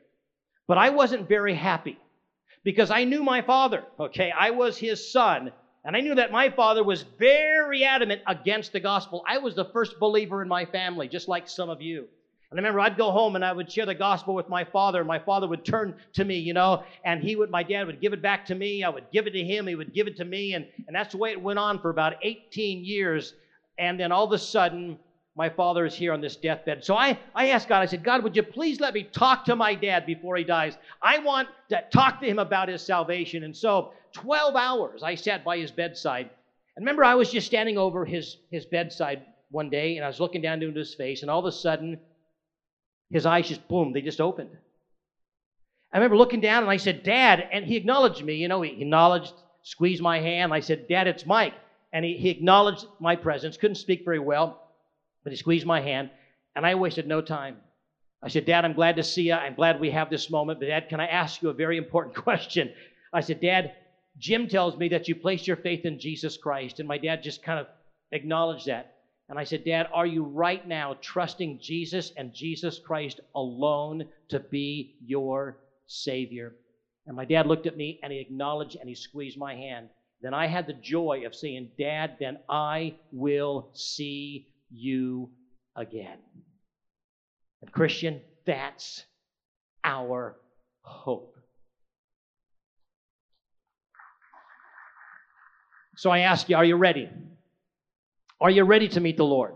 [0.68, 1.98] But I wasn't very happy
[2.64, 4.32] because I knew my father, okay?
[4.32, 5.52] I was his son,
[5.84, 9.24] and I knew that my father was very adamant against the gospel.
[9.28, 12.08] I was the first believer in my family, just like some of you.
[12.54, 15.00] And I remember I'd go home and I would share the gospel with my father.
[15.00, 18.00] And my father would turn to me, you know, and he would, my dad would
[18.00, 18.84] give it back to me.
[18.84, 19.66] I would give it to him.
[19.66, 20.54] He would give it to me.
[20.54, 23.34] And, and that's the way it went on for about 18 years.
[23.80, 25.00] And then all of a sudden,
[25.36, 26.86] my father is here on this deathbed.
[26.86, 29.56] So I, I asked God, I said, God, would you please let me talk to
[29.56, 30.78] my dad before he dies?
[31.02, 33.44] I want to talk to him about his salvation.
[33.44, 36.30] And so 12 hours I sat by his bedside.
[36.76, 40.20] And remember, I was just standing over his, his bedside one day and I was
[40.20, 42.00] looking down into his face, and all of a sudden,
[43.14, 44.50] his eyes just, boom, they just opened.
[45.94, 48.34] I remember looking down and I said, Dad, and he acknowledged me.
[48.34, 50.52] You know, he acknowledged, squeezed my hand.
[50.52, 51.54] I said, Dad, it's Mike.
[51.94, 54.68] And he, he acknowledged my presence, couldn't speak very well,
[55.24, 56.10] but he squeezed my hand.
[56.56, 57.58] And I wasted no time.
[58.24, 59.34] I said, Dad, I'm glad to see you.
[59.34, 60.60] I'm glad we have this moment.
[60.60, 62.74] But, Dad, can I ask you a very important question?
[63.14, 63.76] I said, Dad,
[64.18, 66.80] Jim tells me that you placed your faith in Jesus Christ.
[66.80, 67.68] And my dad just kind of
[68.12, 68.93] acknowledged that.
[69.30, 74.40] And I said, Dad, are you right now trusting Jesus and Jesus Christ alone to
[74.40, 75.58] be your
[75.88, 76.54] Savior?
[77.08, 79.90] And my dad looked at me and he acknowledged and he squeezed my hand.
[80.22, 85.30] Then I had the joy of saying, Dad, then I will see you
[85.76, 86.18] again.
[87.62, 89.04] And Christian, that's
[89.84, 90.38] our
[90.82, 91.36] hope.
[95.96, 97.10] So I ask you, are you ready?
[98.44, 99.54] Are you ready to meet the Lord?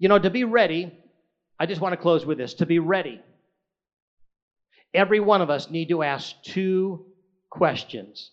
[0.00, 0.92] You know, to be ready,
[1.58, 2.54] I just want to close with this.
[2.54, 3.22] To be ready,
[4.92, 7.06] every one of us need to ask two
[7.48, 8.32] questions.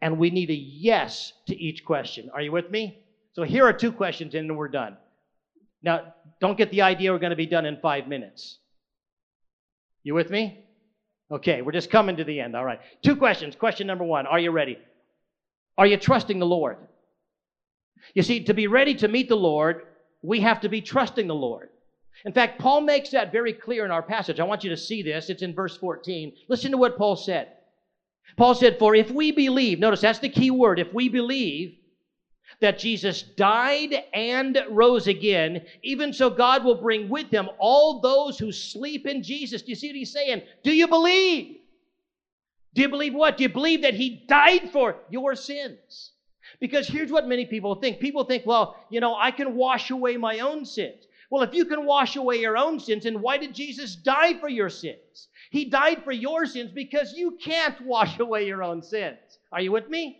[0.00, 2.30] And we need a yes to each question.
[2.32, 3.02] Are you with me?
[3.34, 4.96] So here are two questions, and we're done.
[5.82, 8.58] Now, don't get the idea we're going to be done in five minutes.
[10.04, 10.64] You with me?
[11.30, 12.54] Okay, we're just coming to the end.
[12.54, 12.80] All right.
[13.04, 13.56] Two questions.
[13.56, 14.78] Question number one Are you ready?
[15.76, 16.76] Are you trusting the Lord?
[18.14, 19.82] You see, to be ready to meet the Lord,
[20.22, 21.70] we have to be trusting the Lord.
[22.24, 24.38] In fact, Paul makes that very clear in our passage.
[24.38, 25.28] I want you to see this.
[25.28, 26.32] It's in verse 14.
[26.48, 27.48] Listen to what Paul said.
[28.36, 31.76] Paul said, For if we believe, notice that's the key word, if we believe
[32.60, 38.38] that Jesus died and rose again, even so God will bring with him all those
[38.38, 39.62] who sleep in Jesus.
[39.62, 40.42] Do you see what he's saying?
[40.62, 41.56] Do you believe?
[42.74, 43.36] Do you believe what?
[43.36, 46.12] Do you believe that he died for your sins?
[46.62, 50.16] Because here's what many people think people think, well, you know, I can wash away
[50.16, 51.08] my own sins.
[51.28, 54.48] Well, if you can wash away your own sins, then why did Jesus die for
[54.48, 55.26] your sins?
[55.50, 59.18] He died for your sins because you can't wash away your own sins.
[59.50, 60.14] Are you with me?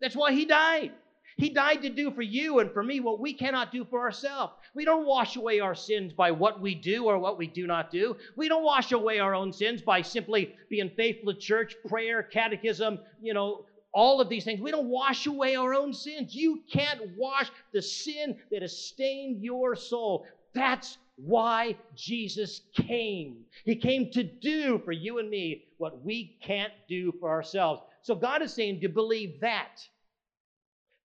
[0.00, 0.90] That's why he died.
[1.36, 4.52] He died to do for you and for me what we cannot do for ourselves.
[4.74, 7.92] We don't wash away our sins by what we do or what we do not
[7.92, 8.16] do.
[8.36, 12.98] We don't wash away our own sins by simply being faithful to church, prayer, catechism,
[13.20, 13.64] you know,
[13.94, 14.60] all of these things.
[14.60, 16.34] We don't wash away our own sins.
[16.34, 20.26] You can't wash the sin that has stained your soul.
[20.52, 23.44] That's why Jesus came.
[23.64, 27.82] He came to do for you and me what we can't do for ourselves.
[28.02, 29.80] So God is saying, Do you believe that?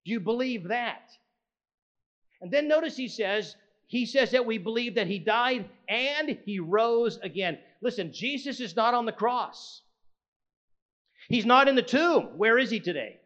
[0.06, 1.12] Do you believe that?
[2.42, 3.56] And then notice he says,
[3.88, 7.58] he says that we believe that he died and he rose again.
[7.82, 9.82] Listen, Jesus is not on the cross.
[11.30, 12.38] He's not in the tomb.
[12.38, 13.20] Where is he today?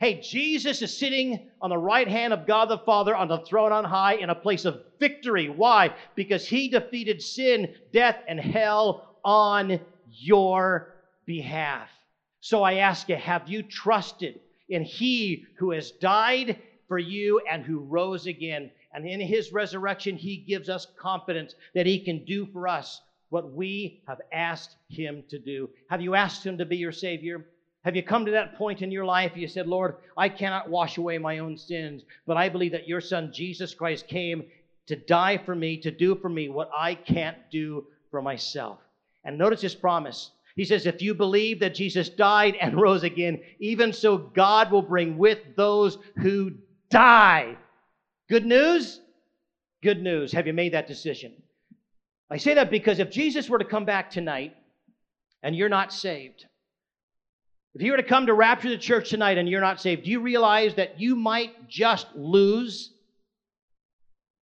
[0.00, 3.72] Hey, Jesus is sitting on the right hand of God the Father on the throne
[3.72, 5.48] on high in a place of victory.
[5.48, 5.94] Why?
[6.14, 9.80] Because he defeated sin, death, and hell on
[10.10, 10.94] your
[11.26, 11.88] behalf.
[12.40, 17.64] So I ask you, have you trusted in he who has died for you and
[17.64, 18.70] who rose again?
[18.92, 23.00] And in his resurrection, he gives us confidence that he can do for us
[23.34, 25.68] what we have asked him to do.
[25.90, 27.44] Have you asked him to be your Savior?
[27.84, 29.32] Have you come to that point in your life?
[29.34, 33.00] You said, Lord, I cannot wash away my own sins, but I believe that your
[33.00, 34.44] Son, Jesus Christ, came
[34.86, 38.78] to die for me, to do for me what I can't do for myself.
[39.24, 40.30] And notice his promise.
[40.54, 44.82] He says, If you believe that Jesus died and rose again, even so God will
[44.82, 46.52] bring with those who
[46.88, 47.56] die.
[48.28, 49.00] Good news?
[49.82, 50.30] Good news.
[50.30, 51.32] Have you made that decision?
[52.30, 54.54] I say that because if Jesus were to come back tonight
[55.42, 56.46] and you're not saved,
[57.74, 60.10] if he were to come to rapture the church tonight and you're not saved, do
[60.10, 62.92] you realize that you might just lose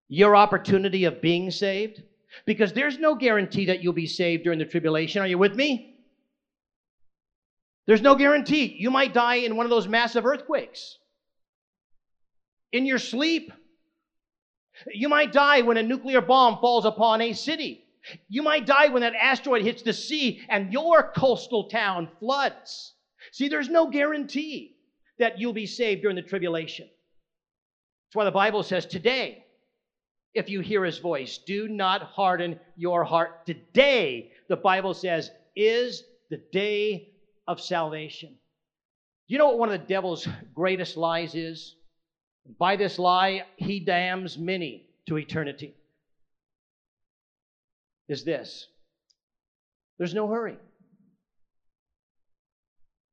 [0.08, 2.02] your opportunity of being saved?
[2.46, 5.22] Because there's no guarantee that you'll be saved during the tribulation.
[5.22, 5.96] Are you with me?
[7.86, 8.76] There's no guarantee.
[8.78, 10.98] You might die in one of those massive earthquakes.
[12.70, 13.52] In your sleep.
[14.92, 17.84] You might die when a nuclear bomb falls upon a city.
[18.28, 22.94] You might die when that asteroid hits the sea and your coastal town floods.
[23.32, 24.76] See, there's no guarantee
[25.18, 26.86] that you'll be saved during the tribulation.
[26.86, 29.44] That's why the Bible says today,
[30.34, 33.46] if you hear his voice, do not harden your heart.
[33.46, 37.10] Today, the Bible says, is the day
[37.46, 38.34] of salvation.
[39.28, 41.76] You know what one of the devil's greatest lies is?
[42.58, 45.74] By this lie, he damns many to eternity.
[48.08, 48.68] Is this
[49.98, 50.56] there's no hurry.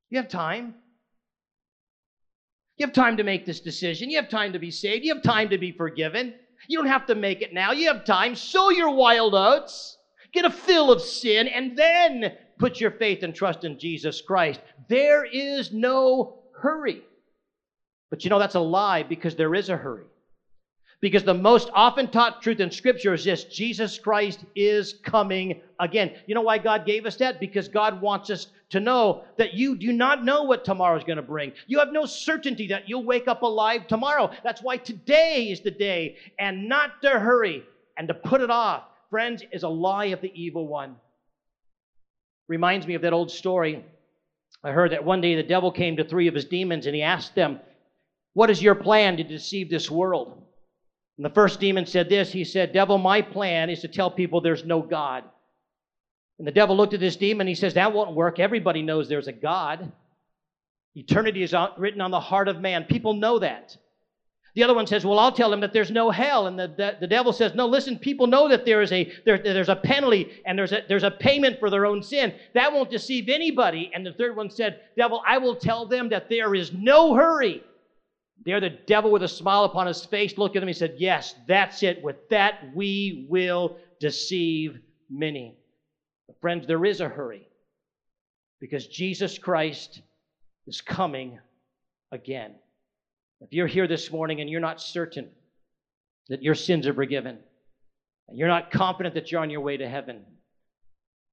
[0.09, 0.73] You have time.
[2.77, 4.09] You have time to make this decision.
[4.09, 5.05] You have time to be saved.
[5.05, 6.33] You have time to be forgiven.
[6.67, 7.73] You don't have to make it now.
[7.73, 8.35] You have time.
[8.35, 9.97] Sow your wild oats.
[10.31, 14.61] Get a fill of sin and then put your faith and trust in Jesus Christ.
[14.87, 17.03] There is no hurry.
[18.09, 20.05] But you know, that's a lie because there is a hurry.
[21.01, 26.13] Because the most often taught truth in Scripture is this Jesus Christ is coming again.
[26.27, 27.39] You know why God gave us that?
[27.39, 31.17] Because God wants us to know that you do not know what tomorrow is going
[31.17, 31.53] to bring.
[31.67, 34.29] You have no certainty that you'll wake up alive tomorrow.
[34.43, 37.63] That's why today is the day, and not to hurry
[37.97, 40.97] and to put it off, friends, is a lie of the evil one.
[42.49, 43.85] Reminds me of that old story.
[44.63, 47.03] I heard that one day the devil came to three of his demons and he
[47.03, 47.59] asked them,
[48.39, 50.41] What is your plan to deceive this world?
[51.17, 54.39] And the first demon said this He said, Devil, my plan is to tell people
[54.39, 55.25] there's no God.
[56.37, 57.47] And the devil looked at this demon.
[57.47, 58.39] He says, That won't work.
[58.39, 59.91] Everybody knows there's a God.
[60.95, 62.85] Eternity is written on the heart of man.
[62.85, 63.75] People know that.
[64.55, 66.47] The other one says, Well, I'll tell them that there's no hell.
[66.47, 69.37] And the, the, the devil says, No, listen, people know that there is a there,
[69.37, 72.33] there's a penalty and there's a there's a payment for their own sin.
[72.53, 73.91] That won't deceive anybody.
[73.93, 77.65] And the third one said, Devil, I will tell them that there is no hurry.
[78.45, 81.35] There, the devil with a smile upon his face looked at him and said, Yes,
[81.47, 82.01] that's it.
[82.01, 84.79] With that, we will deceive
[85.09, 85.57] many.
[86.27, 87.47] But friends, there is a hurry
[88.59, 90.01] because Jesus Christ
[90.67, 91.39] is coming
[92.11, 92.55] again.
[93.41, 95.29] If you're here this morning and you're not certain
[96.27, 97.39] that your sins are forgiven,
[98.27, 100.23] and you're not confident that you're on your way to heaven,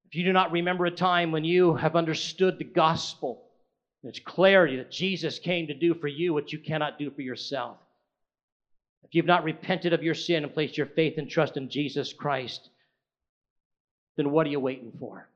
[0.07, 3.46] if you do not remember a time when you have understood the gospel,
[4.07, 7.77] it's clarity that Jesus came to do for you what you cannot do for yourself.
[9.03, 12.13] If you've not repented of your sin and placed your faith and trust in Jesus
[12.13, 12.69] Christ,
[14.17, 15.27] then what are you waiting for?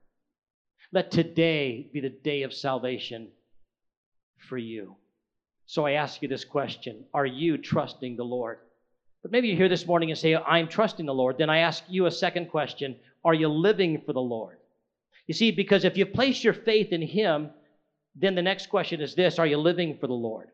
[0.92, 3.30] Let today be the day of salvation
[4.38, 4.96] for you.
[5.66, 8.60] So I ask you this question Are you trusting the Lord?
[9.22, 11.38] But maybe you're here this morning and say, I'm trusting the Lord.
[11.38, 14.58] Then I ask you a second question Are you living for the Lord?
[15.28, 17.52] You see, because if you place your faith in Him,
[18.16, 20.50] then the next question is this Are you living for the Lord?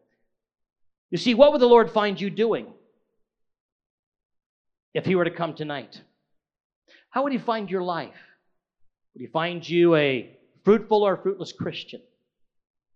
[1.10, 2.68] You see, what would the Lord find you doing
[4.94, 6.02] if He were to come tonight?
[7.10, 8.16] How would He find your life?
[9.14, 12.02] Would He find you a fruitful or fruitless Christian?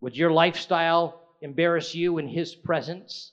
[0.01, 3.31] Would your lifestyle embarrass you in His presence?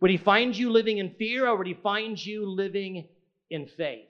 [0.00, 3.06] Would He find you living in fear or would He find you living
[3.50, 4.08] in faith?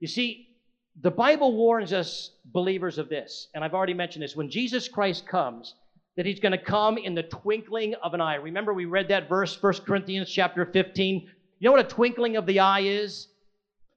[0.00, 0.55] You see,
[1.02, 4.34] the Bible warns us believers of this, and I've already mentioned this.
[4.34, 5.74] When Jesus Christ comes,
[6.16, 8.36] that he's going to come in the twinkling of an eye.
[8.36, 11.28] Remember, we read that verse, 1 Corinthians chapter 15.
[11.58, 13.28] You know what a twinkling of the eye is?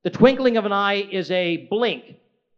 [0.03, 2.03] The twinkling of an eye is a blink.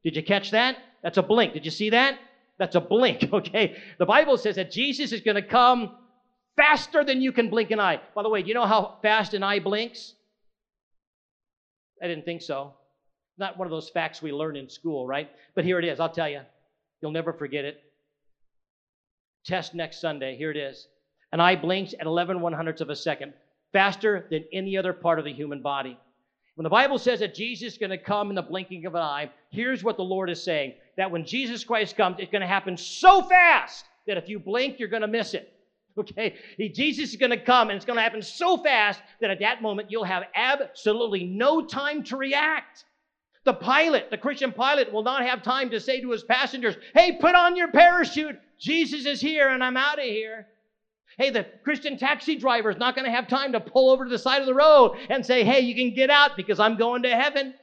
[0.03, 0.77] Did you catch that?
[1.03, 1.53] That's a blink.
[1.53, 2.17] Did you see that?
[2.57, 3.77] That's a blink, okay?
[3.99, 5.95] The Bible says that Jesus is going to come
[6.55, 8.01] faster than you can blink an eye.
[8.15, 10.13] By the way, do you know how fast an eye blinks?
[12.01, 12.73] I didn't think so.
[13.41, 15.27] Not one of those facts we learn in school, right?
[15.55, 15.99] But here it is.
[15.99, 16.41] I'll tell you.
[17.01, 17.81] You'll never forget it.
[19.43, 20.37] Test next Sunday.
[20.37, 20.87] Here it is.
[21.31, 23.33] An eye blinks at 11 one hundredths of a second,
[23.73, 25.97] faster than any other part of the human body.
[26.53, 29.01] When the Bible says that Jesus is going to come in the blinking of an
[29.01, 32.47] eye, here's what the Lord is saying that when Jesus Christ comes, it's going to
[32.47, 35.51] happen so fast that if you blink, you're going to miss it.
[35.97, 36.35] Okay?
[36.57, 39.61] Jesus is going to come, and it's going to happen so fast that at that
[39.61, 42.85] moment, you'll have absolutely no time to react.
[43.43, 47.17] The pilot, the Christian pilot, will not have time to say to his passengers, Hey,
[47.19, 48.39] put on your parachute.
[48.59, 50.47] Jesus is here, and I'm out of here.
[51.17, 54.09] Hey, the Christian taxi driver is not going to have time to pull over to
[54.09, 57.03] the side of the road and say, Hey, you can get out because I'm going
[57.03, 57.55] to heaven.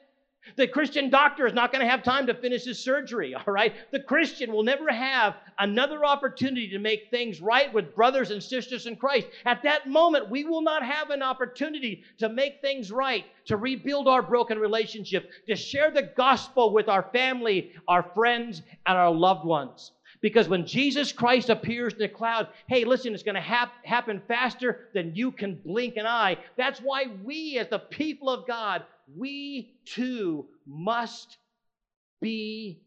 [0.57, 3.75] The Christian doctor is not going to have time to finish his surgery, all right?
[3.93, 8.87] The Christian will never have another opportunity to make things right with brothers and sisters
[8.87, 9.29] in Christ.
[9.45, 14.09] At that moment, we will not have an opportunity to make things right, to rebuild
[14.09, 19.45] our broken relationship, to share the gospel with our family, our friends, and our loved
[19.45, 19.93] ones.
[20.21, 24.21] Because when Jesus Christ appears in the cloud, hey, listen, it's going to hap- happen
[24.27, 26.39] faster than you can blink an eye.
[26.57, 28.83] That's why we, as the people of God,
[29.17, 31.39] we too must
[32.21, 32.81] be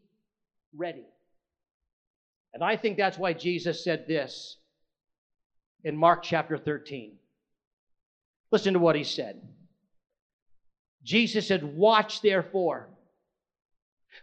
[0.75, 1.05] ready.
[2.53, 4.57] And I think that's why Jesus said this
[5.83, 7.13] in Mark chapter 13.
[8.51, 9.41] Listen to what he said.
[11.03, 12.89] Jesus said, Watch therefore,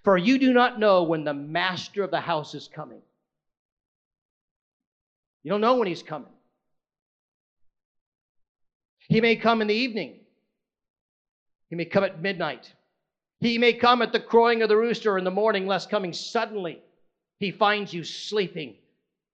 [0.05, 3.01] for you do not know when the master of the house is coming.
[5.43, 6.32] You don't know when he's coming.
[9.09, 10.18] He may come in the evening
[11.68, 12.72] he may come at midnight.
[13.41, 16.82] He may come at the crowing of the rooster in the morning, lest coming suddenly
[17.39, 18.76] he finds you sleeping.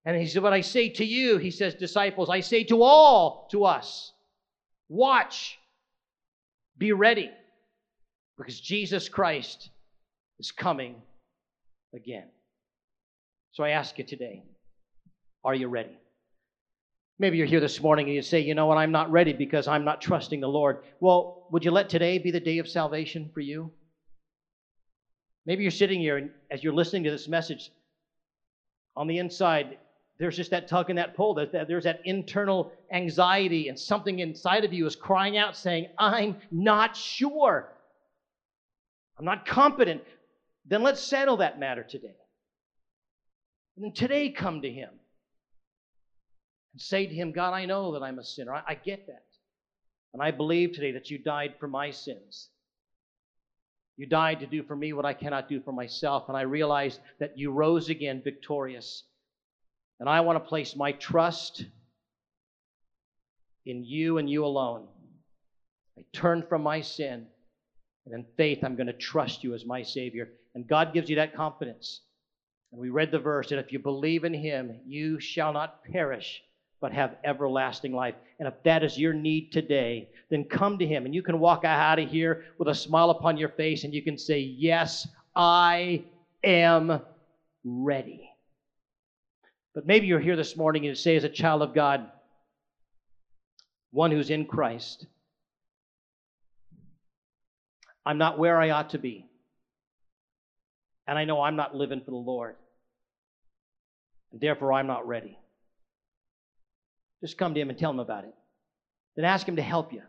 [0.04, 3.48] And he said, What I say to you, he says, disciples, I say to all,
[3.52, 4.12] to us,
[4.88, 5.58] watch,
[6.76, 7.30] be ready,
[8.36, 9.70] because Jesus Christ
[10.38, 10.96] is coming
[11.94, 12.24] again.
[13.52, 14.42] So I ask you today,
[15.44, 15.96] are you ready?
[17.18, 19.68] Maybe you're here this morning and you say, you know what, I'm not ready because
[19.68, 20.78] I'm not trusting the Lord.
[20.98, 23.70] Well, would you let today be the day of salvation for you?
[25.46, 27.70] Maybe you're sitting here and as you're listening to this message,
[28.96, 29.78] on the inside,
[30.18, 31.34] there's just that tug and that pull.
[31.34, 36.96] There's that internal anxiety, and something inside of you is crying out, saying, I'm not
[36.96, 37.72] sure.
[39.18, 40.02] I'm not confident.
[40.66, 42.16] Then let's settle that matter today.
[43.76, 44.90] And then today come to Him
[46.74, 48.52] and say to him, God, I know that I'm a sinner.
[48.52, 49.22] I, I get that.
[50.12, 52.48] And I believe today that you died for my sins.
[53.96, 56.24] You died to do for me what I cannot do for myself.
[56.28, 59.04] And I realize that you rose again victorious.
[60.00, 61.64] And I want to place my trust
[63.64, 64.88] in you and you alone.
[65.96, 67.28] I turn from my sin.
[68.06, 70.30] And in faith, I'm going to trust you as my Savior.
[70.54, 72.00] And God gives you that confidence.
[72.72, 76.42] And we read the verse that if you believe in Him, you shall not perish,
[76.80, 78.14] but have everlasting life.
[78.38, 81.64] And if that is your need today, then come to Him and you can walk
[81.64, 86.04] out of here with a smile upon your face and you can say, Yes, I
[86.42, 87.00] am
[87.64, 88.30] ready.
[89.74, 92.08] But maybe you're here this morning and you say, as a child of God,
[93.90, 95.06] one who's in Christ,
[98.06, 99.26] I'm not where I ought to be.
[101.06, 102.56] And I know I'm not living for the Lord.
[104.32, 105.38] And therefore, I'm not ready.
[107.22, 108.34] Just come to Him and tell Him about it.
[109.16, 110.02] Then ask Him to help you.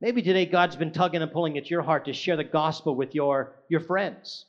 [0.00, 3.14] Maybe today God's been tugging and pulling at your heart to share the gospel with
[3.14, 4.46] your, your friends,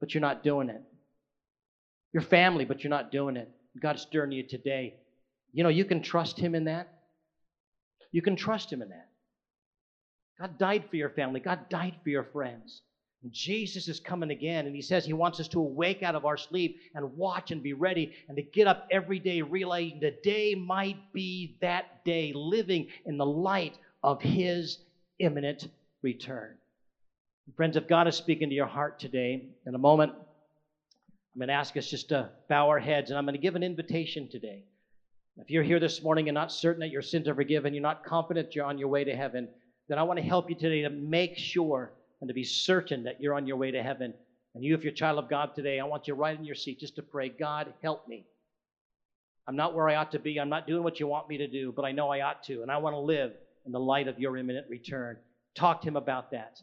[0.00, 0.82] but you're not doing it.
[2.12, 3.48] Your family, but you're not doing it.
[3.80, 4.94] God's stirring you today.
[5.52, 6.88] You know, you can trust Him in that.
[8.10, 9.07] You can trust Him in that.
[10.40, 12.82] God died for your family, God died for your friends.
[13.30, 16.36] Jesus is coming again, and he says he wants us to awake out of our
[16.36, 20.54] sleep and watch and be ready and to get up every day realizing the day
[20.54, 24.78] might be that day, living in the light of his
[25.18, 25.68] imminent
[26.02, 26.54] return.
[27.56, 31.54] Friends, if God is speaking to your heart today, in a moment, I'm going to
[31.54, 34.62] ask us just to bow our heads, and I'm going to give an invitation today.
[35.38, 38.04] If you're here this morning and not certain that your sins are forgiven, you're not
[38.04, 39.48] confident you're on your way to heaven,
[39.88, 43.20] then I want to help you today to make sure and to be certain that
[43.20, 44.12] you're on your way to heaven.
[44.54, 46.54] And you, if you're a child of God today, I want you right in your
[46.54, 48.26] seat just to pray, God, help me.
[49.46, 50.38] I'm not where I ought to be.
[50.38, 52.62] I'm not doing what you want me to do, but I know I ought to.
[52.62, 53.32] And I want to live
[53.64, 55.16] in the light of your imminent return.
[55.54, 56.60] Talk to him about that.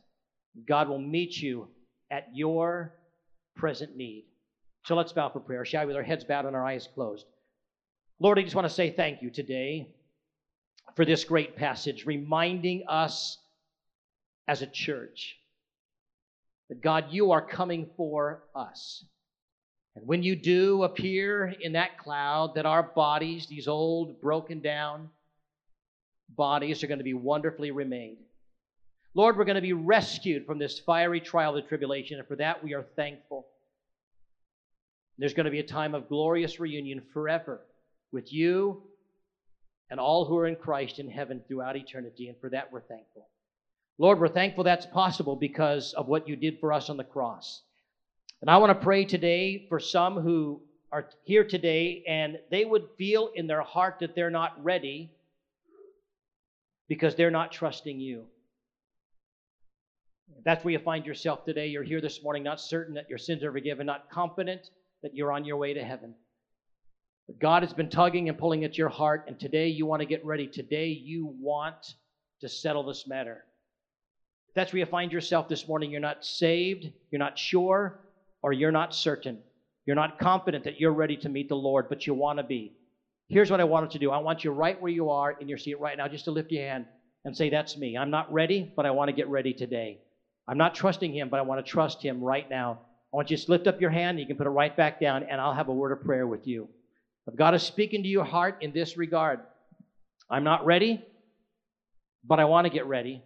[0.68, 1.68] God will meet you
[2.12, 2.94] at your
[3.56, 4.26] present need.
[4.84, 7.26] So let's bow for prayer, shall we, with our heads bowed and our eyes closed.
[8.20, 9.95] Lord, I just want to say thank you today
[10.96, 13.38] for this great passage, reminding us
[14.48, 15.38] as a church
[16.70, 19.04] that God, you are coming for us.
[19.96, 25.10] And when you do appear in that cloud, that our bodies, these old, broken down
[26.30, 28.18] bodies, are going to be wonderfully remade.
[29.14, 32.36] Lord, we're going to be rescued from this fiery trial of the tribulation, and for
[32.36, 33.46] that we are thankful.
[35.18, 37.62] There's going to be a time of glorious reunion forever
[38.12, 38.84] with you
[39.90, 43.28] and all who are in Christ in heaven throughout eternity, and for that we're thankful.
[43.98, 47.62] Lord, we're thankful that's possible because of what you did for us on the cross.
[48.42, 50.62] And I want to pray today for some who
[50.92, 55.12] are here today and they would feel in their heart that they're not ready
[56.88, 58.26] because they're not trusting you.
[60.44, 61.68] That's where you find yourself today.
[61.68, 64.70] You're here this morning, not certain that your sins are forgiven, not confident
[65.02, 66.14] that you're on your way to heaven.
[67.28, 70.06] But God has been tugging and pulling at your heart, and today you want to
[70.06, 70.48] get ready.
[70.48, 71.96] Today you want
[72.42, 73.44] to settle this matter.
[74.50, 75.92] If that's where you find yourself this morning.
[75.92, 78.00] You're not saved, you're not sure,
[78.44, 79.40] or you're not certain.
[79.86, 82.74] You're not confident that you're ready to meet the Lord, but you want to be.
[83.28, 85.58] Here's what I wanted to do I want you right where you are in your
[85.58, 86.86] seat right now, just to lift your hand
[87.24, 87.98] and say, That's me.
[87.98, 90.00] I'm not ready, but I want to get ready today.
[90.48, 92.80] I'm not trusting Him, but I want to trust Him right now.
[93.12, 94.20] I want you to just lift up your hand.
[94.20, 96.46] You can put it right back down, and I'll have a word of prayer with
[96.46, 96.70] you.
[97.28, 99.40] If God is speaking to your heart in this regard,
[100.30, 101.04] I'm not ready,
[102.24, 103.22] but I want to get ready.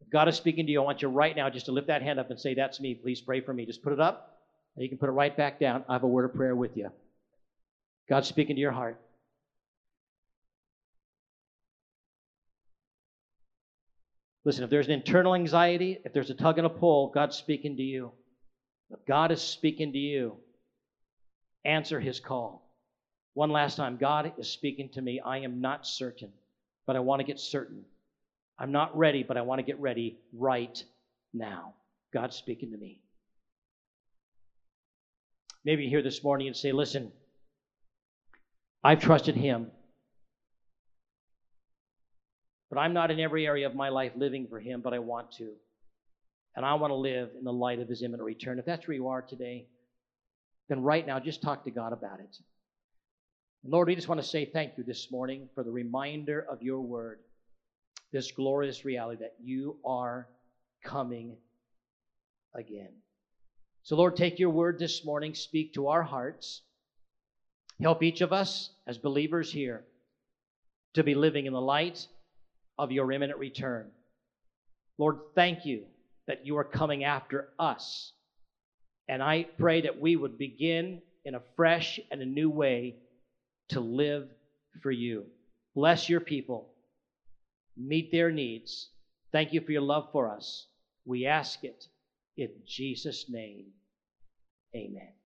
[0.00, 2.02] If God is speaking to you, I want you right now just to lift that
[2.02, 2.94] hand up and say, That's me.
[2.94, 3.66] Please pray for me.
[3.66, 4.38] Just put it up,
[4.74, 5.84] and you can put it right back down.
[5.88, 6.90] I have a word of prayer with you.
[8.08, 9.00] God's speaking to your heart.
[14.44, 17.76] Listen, if there's an internal anxiety, if there's a tug and a pull, God's speaking
[17.76, 18.10] to you.
[18.90, 20.36] If God is speaking to you,
[21.64, 22.69] answer his call.
[23.34, 25.20] One last time God is speaking to me.
[25.20, 26.32] I am not certain,
[26.86, 27.84] but I want to get certain.
[28.58, 30.82] I'm not ready, but I want to get ready right
[31.32, 31.74] now.
[32.12, 33.00] God's speaking to me.
[35.64, 37.12] Maybe you're here this morning and say, Listen,
[38.82, 39.70] I've trusted Him,
[42.70, 45.32] but I'm not in every area of my life living for Him, but I want
[45.32, 45.52] to.
[46.56, 48.58] And I want to live in the light of His imminent return.
[48.58, 49.66] If that's where you are today,
[50.68, 52.36] then right now just talk to God about it.
[53.62, 56.80] Lord, we just want to say thank you this morning for the reminder of your
[56.80, 57.18] word,
[58.10, 60.28] this glorious reality that you are
[60.82, 61.36] coming
[62.54, 62.88] again.
[63.82, 66.62] So, Lord, take your word this morning, speak to our hearts.
[67.82, 69.84] Help each of us as believers here
[70.94, 72.06] to be living in the light
[72.78, 73.90] of your imminent return.
[74.96, 75.84] Lord, thank you
[76.26, 78.12] that you are coming after us.
[79.06, 82.96] And I pray that we would begin in a fresh and a new way
[83.70, 84.28] to live
[84.82, 85.26] for you.
[85.74, 86.68] Bless your people,
[87.76, 88.88] meet their needs.
[89.32, 90.66] Thank you for your love for us.
[91.04, 91.86] We ask it
[92.36, 93.66] in Jesus' name.
[94.74, 95.12] Amen.